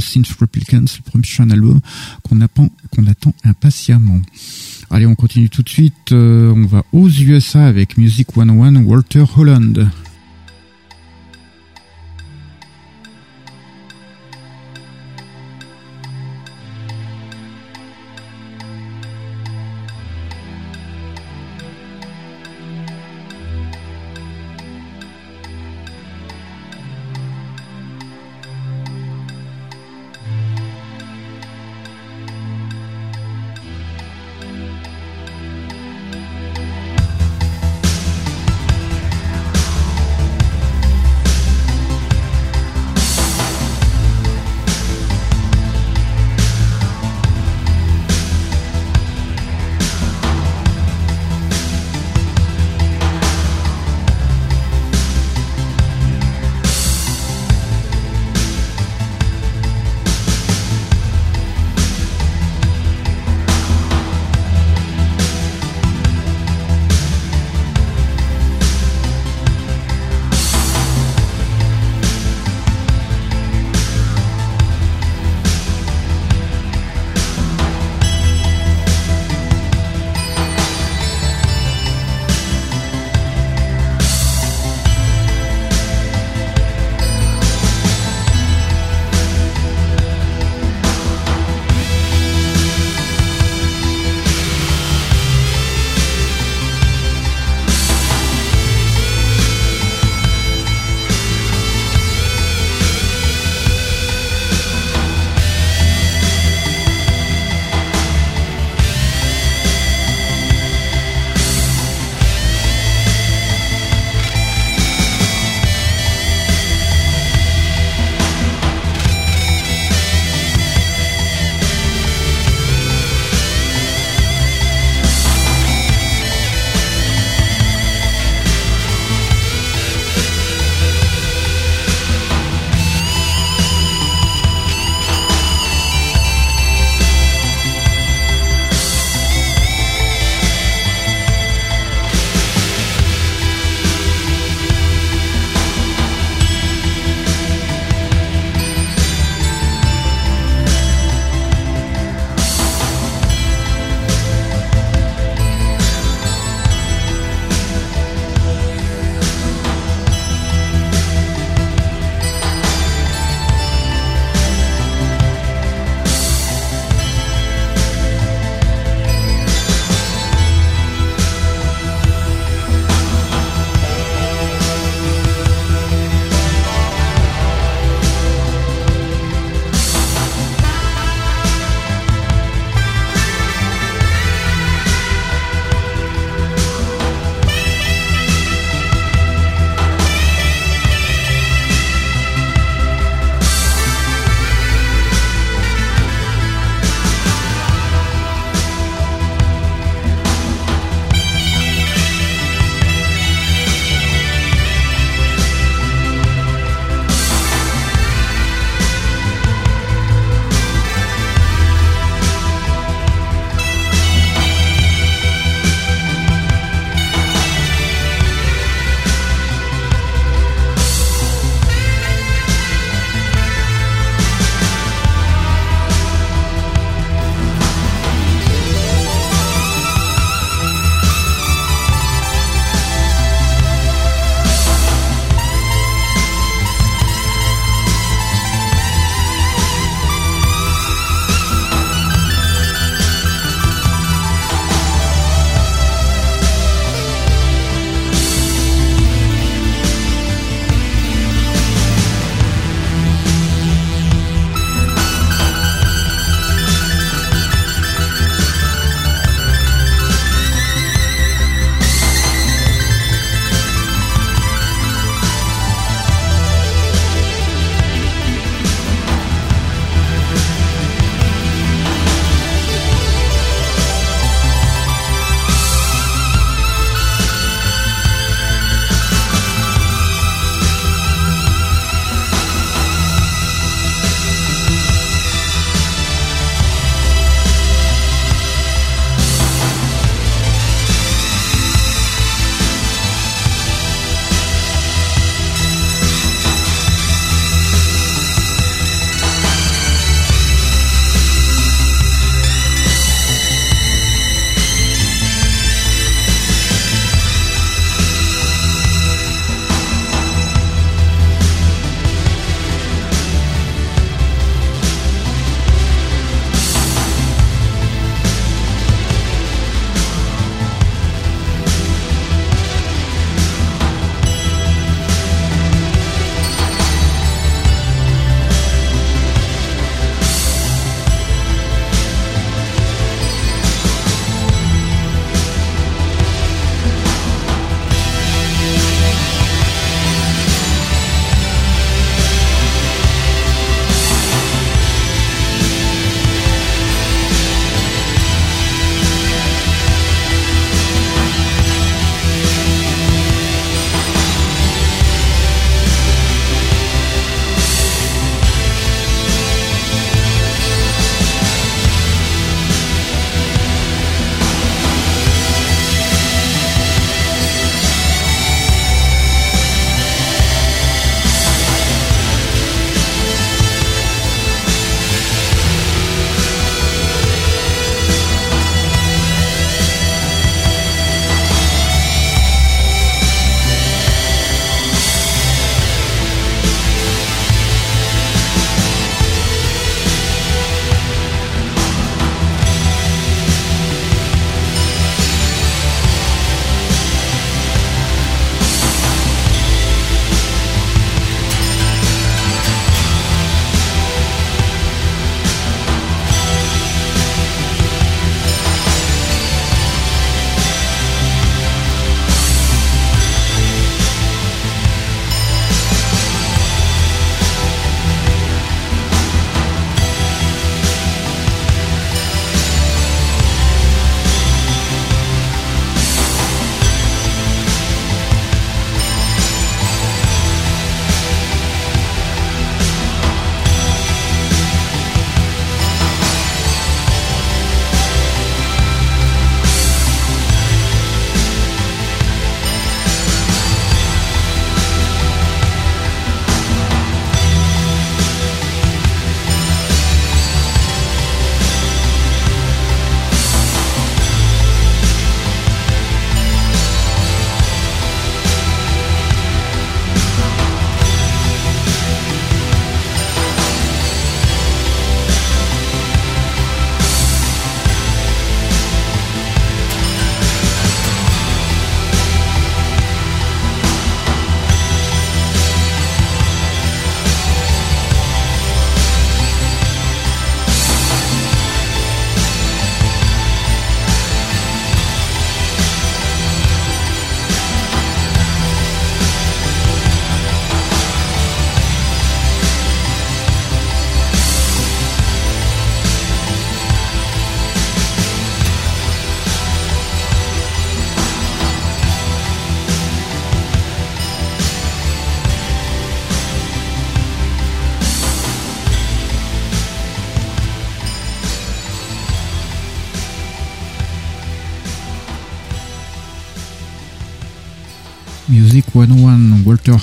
[0.03, 1.81] euh, Since Replicants, le premier album
[2.23, 4.21] qu'on attend, qu'on attend impatiemment.
[4.91, 6.13] Allez, on continue tout de suite.
[6.13, 9.89] on va aux USA avec Music 101 Walter Holland.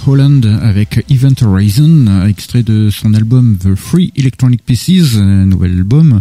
[0.10, 6.20] Holland avec Event Horizon, extrait de son album The Free Electronic Pieces, nouvel album.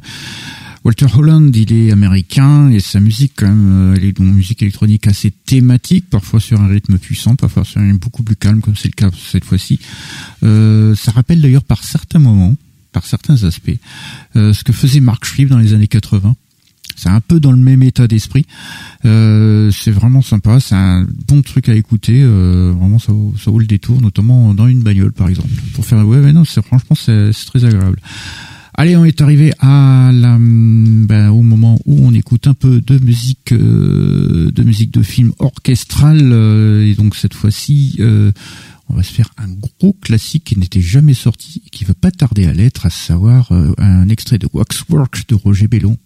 [0.84, 5.06] Walter Holland, il est américain et sa musique, quand même, elle est une musique électronique
[5.06, 8.76] assez thématique, parfois sur un rythme puissant, parfois sur un rythme beaucoup plus calme, comme
[8.76, 9.80] c'est le cas cette fois-ci.
[10.42, 12.56] Euh, ça rappelle d'ailleurs par certains moments,
[12.92, 13.70] par certains aspects,
[14.36, 16.36] euh, ce que faisait Mark Shreve dans les années 80.
[16.98, 18.44] C'est un peu dans le même état d'esprit.
[19.04, 20.58] Euh, c'est vraiment sympa.
[20.60, 22.20] C'est un bon truc à écouter.
[22.22, 25.50] Euh, vraiment, ça vaut, ça vaut le détour, notamment dans une bagnole, par exemple.
[25.74, 28.00] Pour faire ouais, mais non, c'est franchement c'est très agréable.
[28.80, 32.96] Allez, on est arrivé à la, ben, au moment où on écoute un peu de
[33.00, 38.30] musique, euh, de musique de film orchestral, euh, et donc cette fois-ci, euh,
[38.88, 42.12] on va se faire un gros classique qui n'était jamais sorti et qui va pas
[42.12, 45.96] tarder à l'être, à savoir un extrait de Waxwork de Roger Bellon.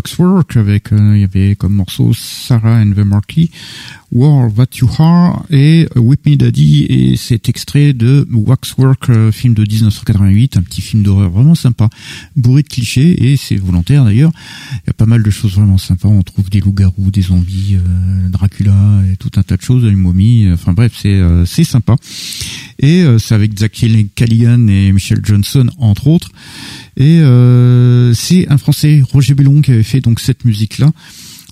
[0.00, 3.50] Waxwork avec euh, il y avait comme morceau Sarah and the Marquis,
[4.10, 9.52] War What You Are et Whip Me Daddy et cet extrait de Waxwork, euh, film
[9.52, 11.90] de 1988, un petit film d'horreur vraiment sympa,
[12.34, 14.32] bourré de clichés et c'est volontaire d'ailleurs.
[14.72, 16.08] Il y a pas mal de choses vraiment sympas.
[16.08, 17.76] On trouve des loups-garous, des zombies,
[18.30, 20.50] Dracula et tout un tas de choses, une momie.
[20.50, 21.96] Enfin bref, c'est c'est sympa.
[22.80, 23.72] Et c'est avec Zach
[24.14, 26.30] Calligan et Michel Johnson entre autres.
[26.96, 30.92] Et euh, c'est un Français, Roger Bellon, qui avait fait donc cette musique-là.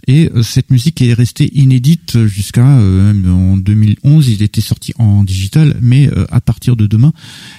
[0.07, 4.29] Et euh, cette musique est restée inédite jusqu'à euh, en 2011.
[4.29, 7.13] Il était sorti en digital, mais à partir de demain,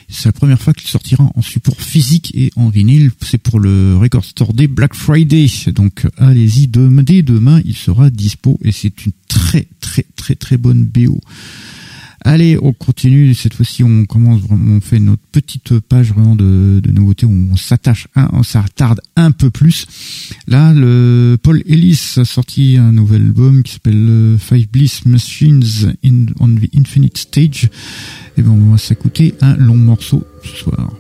[0.08, 3.12] c'est la première fois qu'il sortira en support physique et en vinyle.
[3.22, 5.48] C'est pour le Record Store Day Black Friday.
[5.74, 10.84] Donc allez-y, dès demain, il sera dispo et c'est une très très très très bonne
[10.84, 11.20] BO.
[12.26, 13.34] Allez, on continue.
[13.34, 17.26] Cette fois-ci, on commence on fait notre petite page vraiment de, de nouveautés.
[17.26, 19.86] On s'attache, on s'attarde un peu plus.
[20.48, 25.64] Là, le Paul Ellis a sorti un nouvel album qui s'appelle euh, Five Bliss Machines
[26.04, 27.70] in, on the Infinite Stage.
[28.38, 30.92] Et bon, on va s'écouter un long morceau ce soir.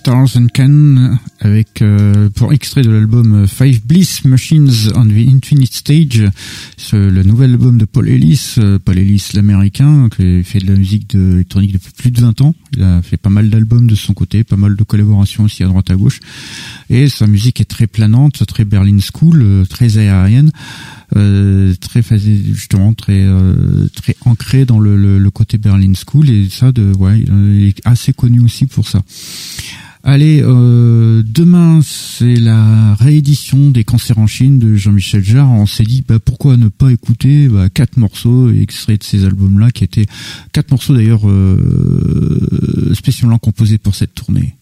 [0.00, 5.74] Stars and Can, avec euh, pour extrait de l'album Five Bliss Machines on the Infinite
[5.74, 6.24] Stage,
[6.94, 11.14] le nouvel album de Paul Ellis, euh, Paul Ellis l'américain, qui fait de la musique
[11.14, 12.54] de, électronique depuis plus de 20 ans.
[12.74, 15.66] Il a fait pas mal d'albums de son côté, pas mal de collaborations aussi à
[15.66, 16.20] droite à gauche,
[16.88, 20.50] et sa musique est très planante, très Berlin School, euh, très aérienne.
[21.16, 26.70] Euh, très justement très euh, très ancré dans le, le, côté Berlin School et ça
[26.70, 29.00] de ouais il est assez connu aussi pour ça.
[30.02, 35.50] Allez, euh, demain c'est la réédition des Cancers en Chine de Jean-Michel Jarre.
[35.50, 39.70] On s'est dit bah, pourquoi ne pas écouter bah, quatre morceaux extraits de ces albums-là
[39.70, 40.06] qui étaient
[40.52, 44.56] quatre morceaux d'ailleurs euh, spécialement composés pour cette tournée.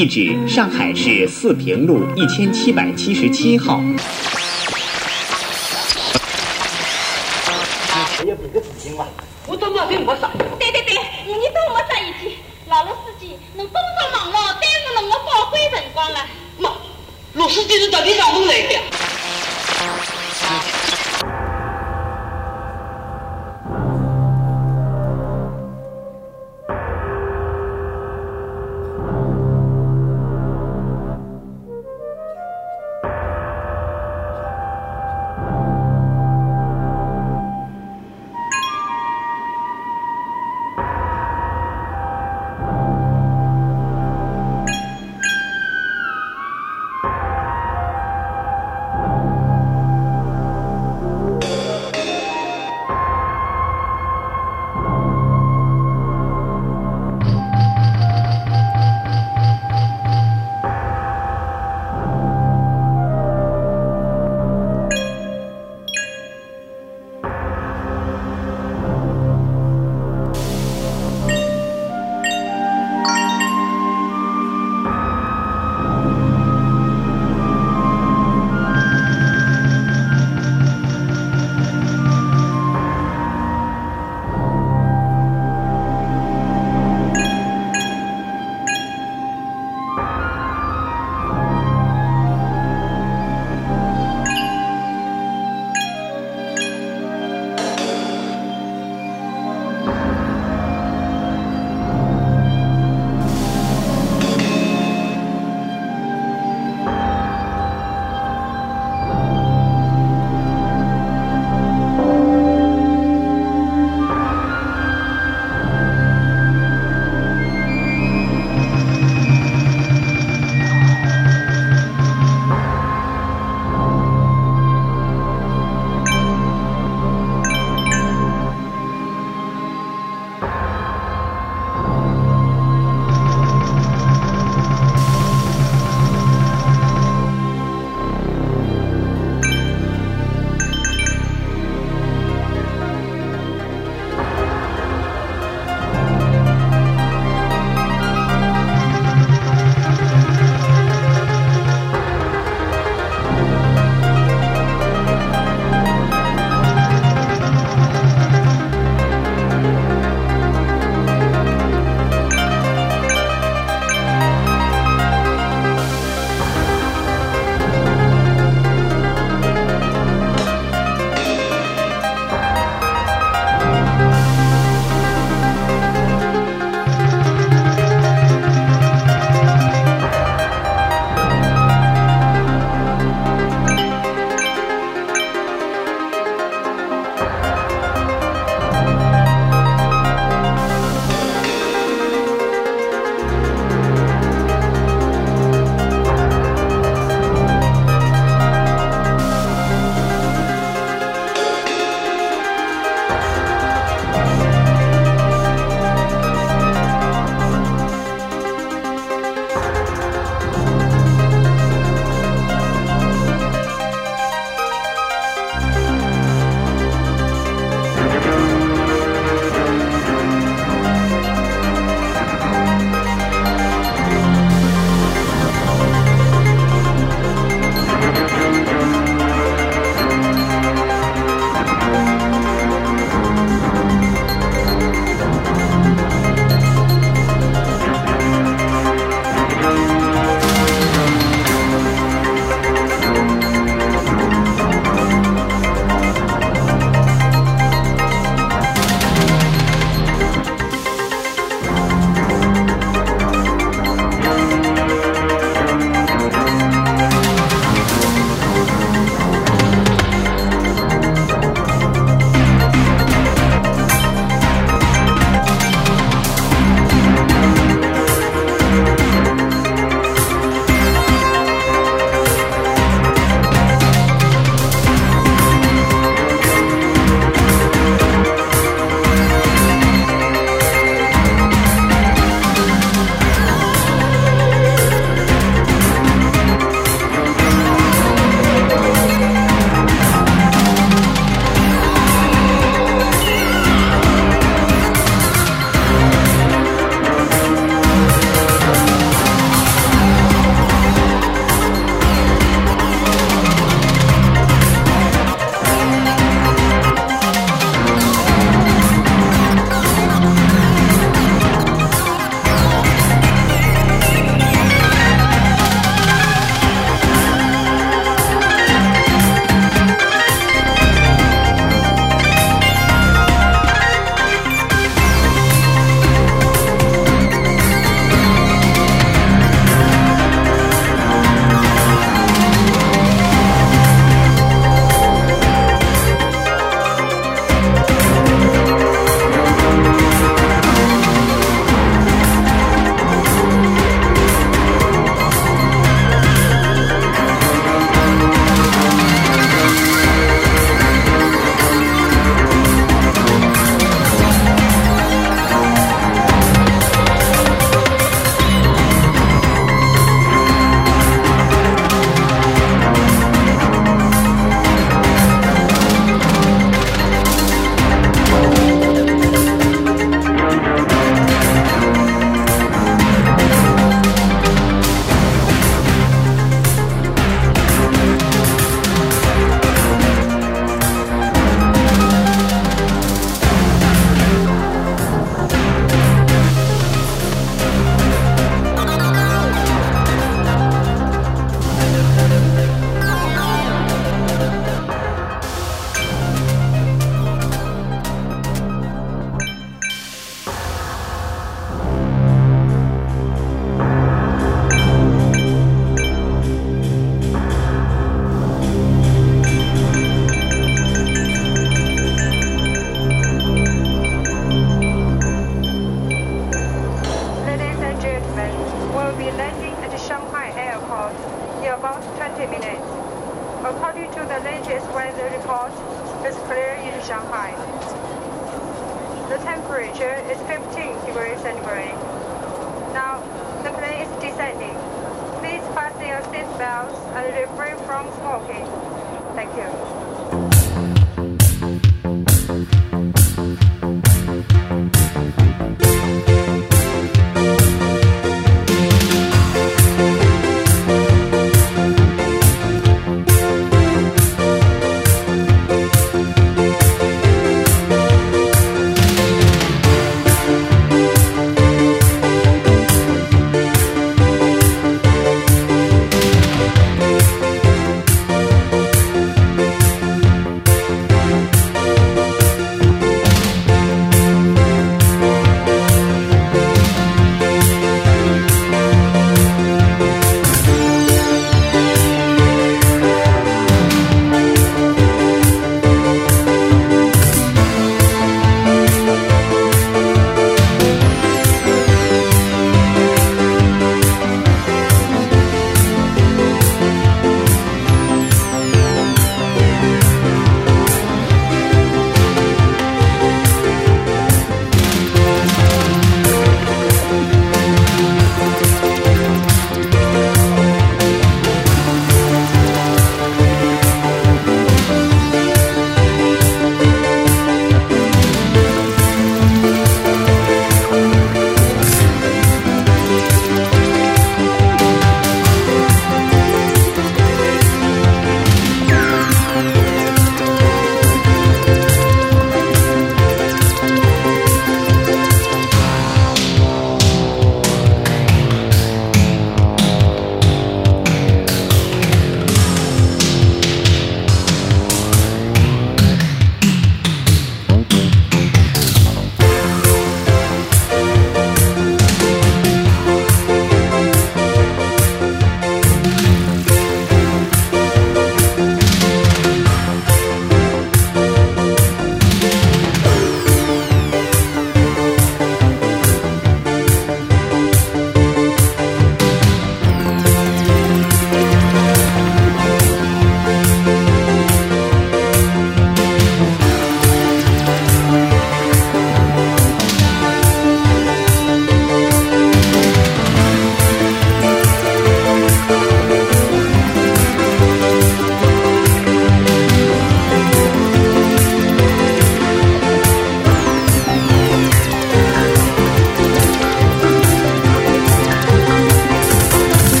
[0.00, 3.82] 地址上海市四平路一千七百七十七号。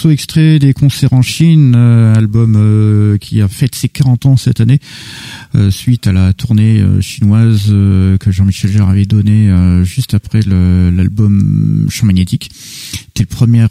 [0.00, 4.36] Morceaux extraits des concerts en Chine, euh, album euh, qui a fait ses 40 ans
[4.38, 4.80] cette année,
[5.54, 9.50] euh, suite à la tournée chinoise que Jean-Michel Jarre avait donnée
[9.84, 12.50] juste après l'album Champ Magnétique.
[12.54, 13.66] C'était le premier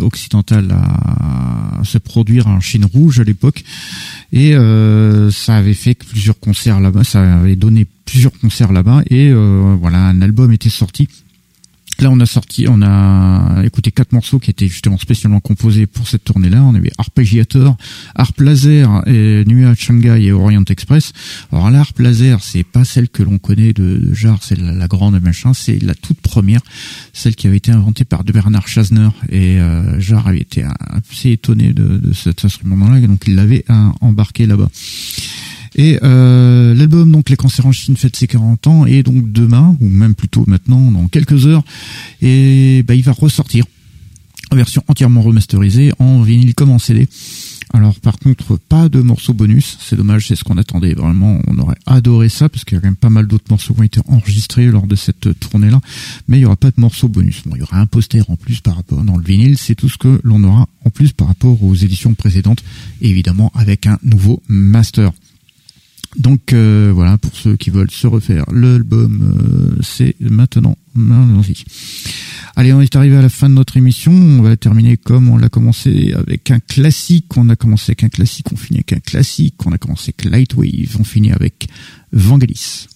[0.00, 3.64] occidental à, se produire en Chine rouge à l'époque,
[4.32, 4.52] et
[5.32, 10.22] ça avait fait plusieurs concerts là-bas, ça avait donné plusieurs concerts là-bas, et voilà, un
[10.22, 11.08] album était sorti
[12.02, 16.08] Là, on a sorti, on a écouté quatre morceaux qui étaient justement spécialement composés pour
[16.08, 16.60] cette tournée-là.
[16.64, 17.76] On avait Arpeggiator,
[18.16, 21.12] Harp Laser, et Nuit Shanghai et Orient Express.
[21.52, 25.54] Alors l'Harp Laser, c'est pas celle que l'on connaît de, Jarre, c'est la, grande machin,
[25.54, 26.60] c'est la toute première,
[27.12, 29.10] celle qui avait été inventée par de Bernard Chasner.
[29.28, 33.64] Et euh, Jarre avait été assez étonné de, cet instrument-là, donc il l'avait
[34.00, 34.70] embarqué là-bas.
[35.74, 39.76] Et euh, l'album donc Les Cancers en Chine fête ses 40 ans et donc demain
[39.80, 41.64] ou même plutôt maintenant dans quelques heures
[42.20, 43.64] et bah, il va ressortir
[44.50, 47.08] en version entièrement remasterisée en vinyle comme en CD.
[47.74, 49.78] Alors par contre, pas de morceaux bonus.
[49.80, 50.92] C'est dommage, c'est ce qu'on attendait.
[50.92, 53.72] Vraiment, on aurait adoré ça parce qu'il y a quand même pas mal d'autres morceaux
[53.72, 55.80] qui ont été enregistrés lors de cette tournée-là.
[56.28, 57.42] Mais il y aura pas de morceaux bonus.
[57.46, 59.56] Bon, il y aura un poster en plus par rapport dans le vinyle.
[59.56, 62.62] C'est tout ce que l'on aura en plus par rapport aux éditions précédentes.
[63.00, 65.12] évidemment avec un nouveau master.
[66.16, 70.76] Donc euh, voilà, pour ceux qui veulent se refaire l'album, euh, c'est maintenant.
[72.54, 74.12] Allez, on est arrivé à la fin de notre émission.
[74.12, 77.34] On va terminer comme on l'a commencé avec un classique.
[77.36, 79.54] On a commencé avec un classique, on finit avec un classique.
[79.64, 81.68] On a commencé avec Lightwave, on finit avec
[82.12, 82.88] Vangelis.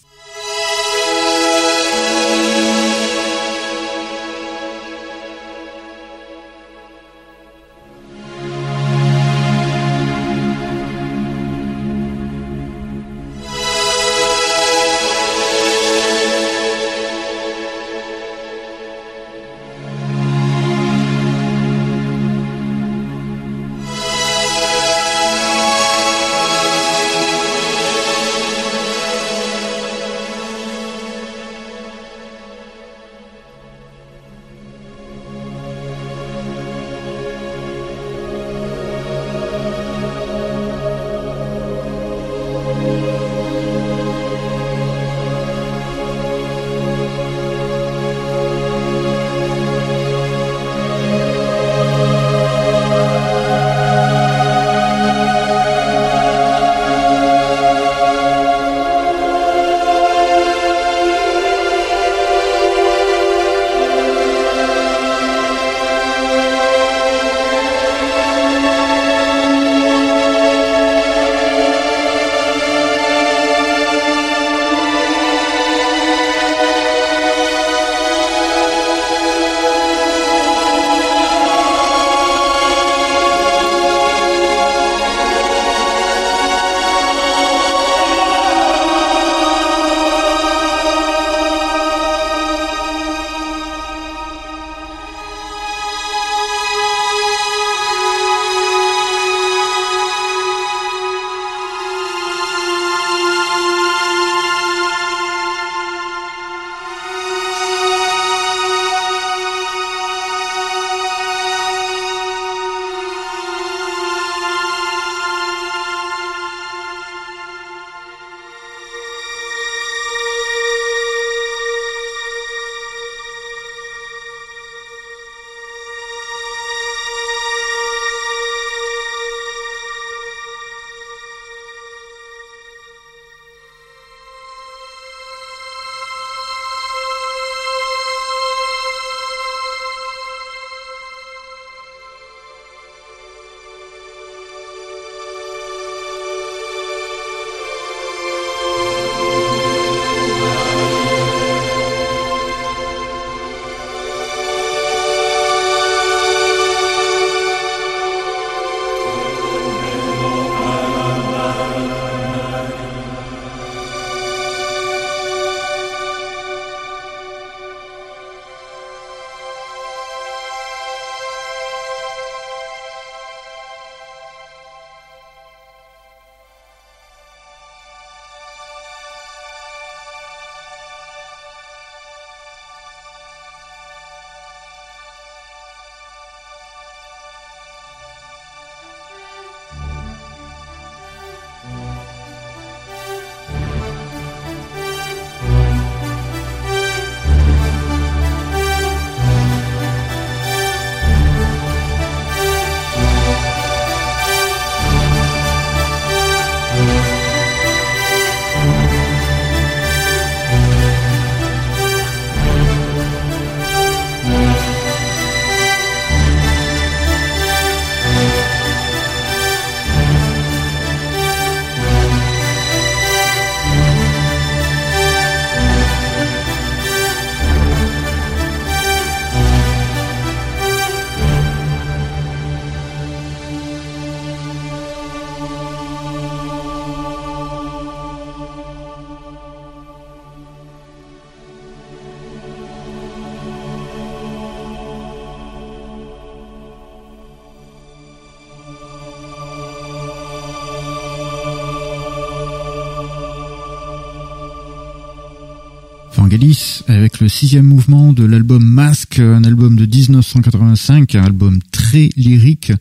[256.97, 262.73] Avec le sixième mouvement de l'album Mask, un album de 1985, un album très lyrique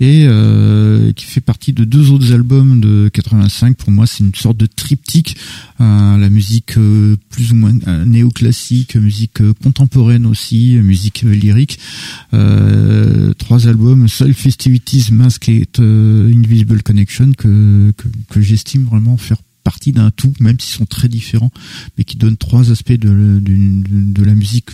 [0.00, 3.76] et euh, qui fait partie de deux autres albums de 85.
[3.76, 5.36] Pour moi, c'est une sorte de triptyque,
[5.80, 7.72] euh, la musique euh, plus ou moins
[8.06, 11.78] néoclassique, musique contemporaine aussi, musique lyrique.
[13.38, 19.92] trois albums, Soul Festivities, Mask et Invisible Connection que, que, que j'estime vraiment faire partie
[19.92, 21.52] d'un tout, même s'ils sont très différents,
[21.96, 23.40] mais qui donnent trois aspects de,
[24.24, 24.70] la musique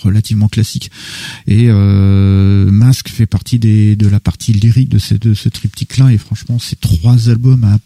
[0.00, 0.90] relativement classique.
[1.46, 6.12] Et euh, Mask fait partie de la partie lyrique de, ces, de ce triptyque-là.
[6.12, 7.78] Et franchement, ces trois albums à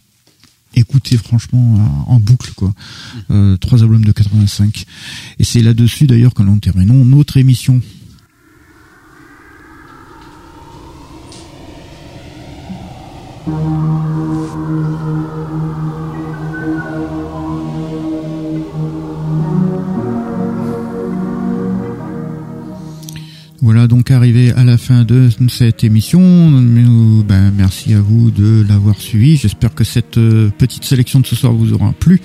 [0.75, 2.73] écouter franchement en boucle quoi.
[3.31, 4.85] Euh, trois albums de 85.
[5.39, 7.81] Et c'est là-dessus d'ailleurs que nous terminons notre émission.
[23.61, 26.21] Voilà donc arrivé à la fin de cette émission.
[27.27, 29.35] Ben, merci à vous de l'avoir suivi.
[29.35, 32.21] J'espère que cette euh, petite sélection de ce soir vous aura plu.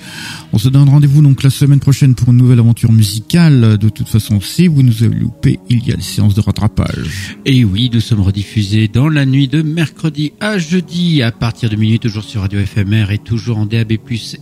[0.51, 3.79] On se donne rendez-vous donc la semaine prochaine pour une nouvelle aventure musicale.
[3.79, 7.35] De toute façon, si vous nous avez loupé, il y a les séances de rattrapage.
[7.45, 11.75] Et oui, nous sommes rediffusés dans la nuit de mercredi à jeudi à partir de
[11.75, 13.93] minuit, toujours sur Radio FMR et toujours en DAB+,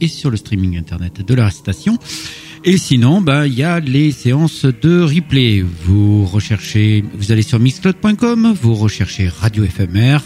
[0.01, 1.97] et sur le streaming internet de la station.
[2.63, 5.61] Et sinon, bah, il y a les séances de replay.
[5.61, 10.19] Vous recherchez, vous allez sur mixcloud.com, vous recherchez Radio FMR,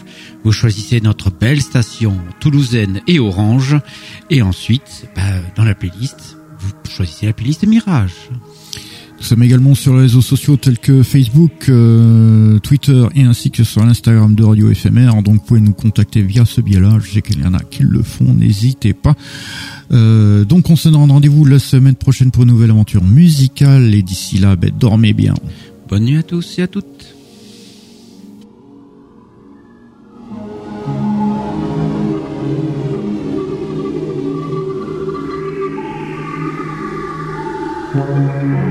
[0.43, 3.77] vous choisissez notre belle station toulousaine et orange,
[4.29, 5.21] et ensuite, bah,
[5.55, 8.29] dans la playlist, vous choisissez la playlist Mirage.
[9.25, 13.63] Nous sommes également sur les réseaux sociaux tels que Facebook, euh, Twitter et ainsi que
[13.63, 15.23] sur l'Instagram de Radio FMR.
[15.23, 16.99] Donc vous pouvez nous contacter via ce biais-là.
[17.03, 19.15] Je sais qu'il y en a qui le font, n'hésitez pas.
[19.91, 24.03] Euh, donc on se donne rendez-vous la semaine prochaine pour une nouvelle aventure musicale et
[24.03, 25.33] d'ici là, ben, dormez bien.
[25.89, 27.15] Bonne nuit à tous et à toutes.
[37.95, 38.64] éphémère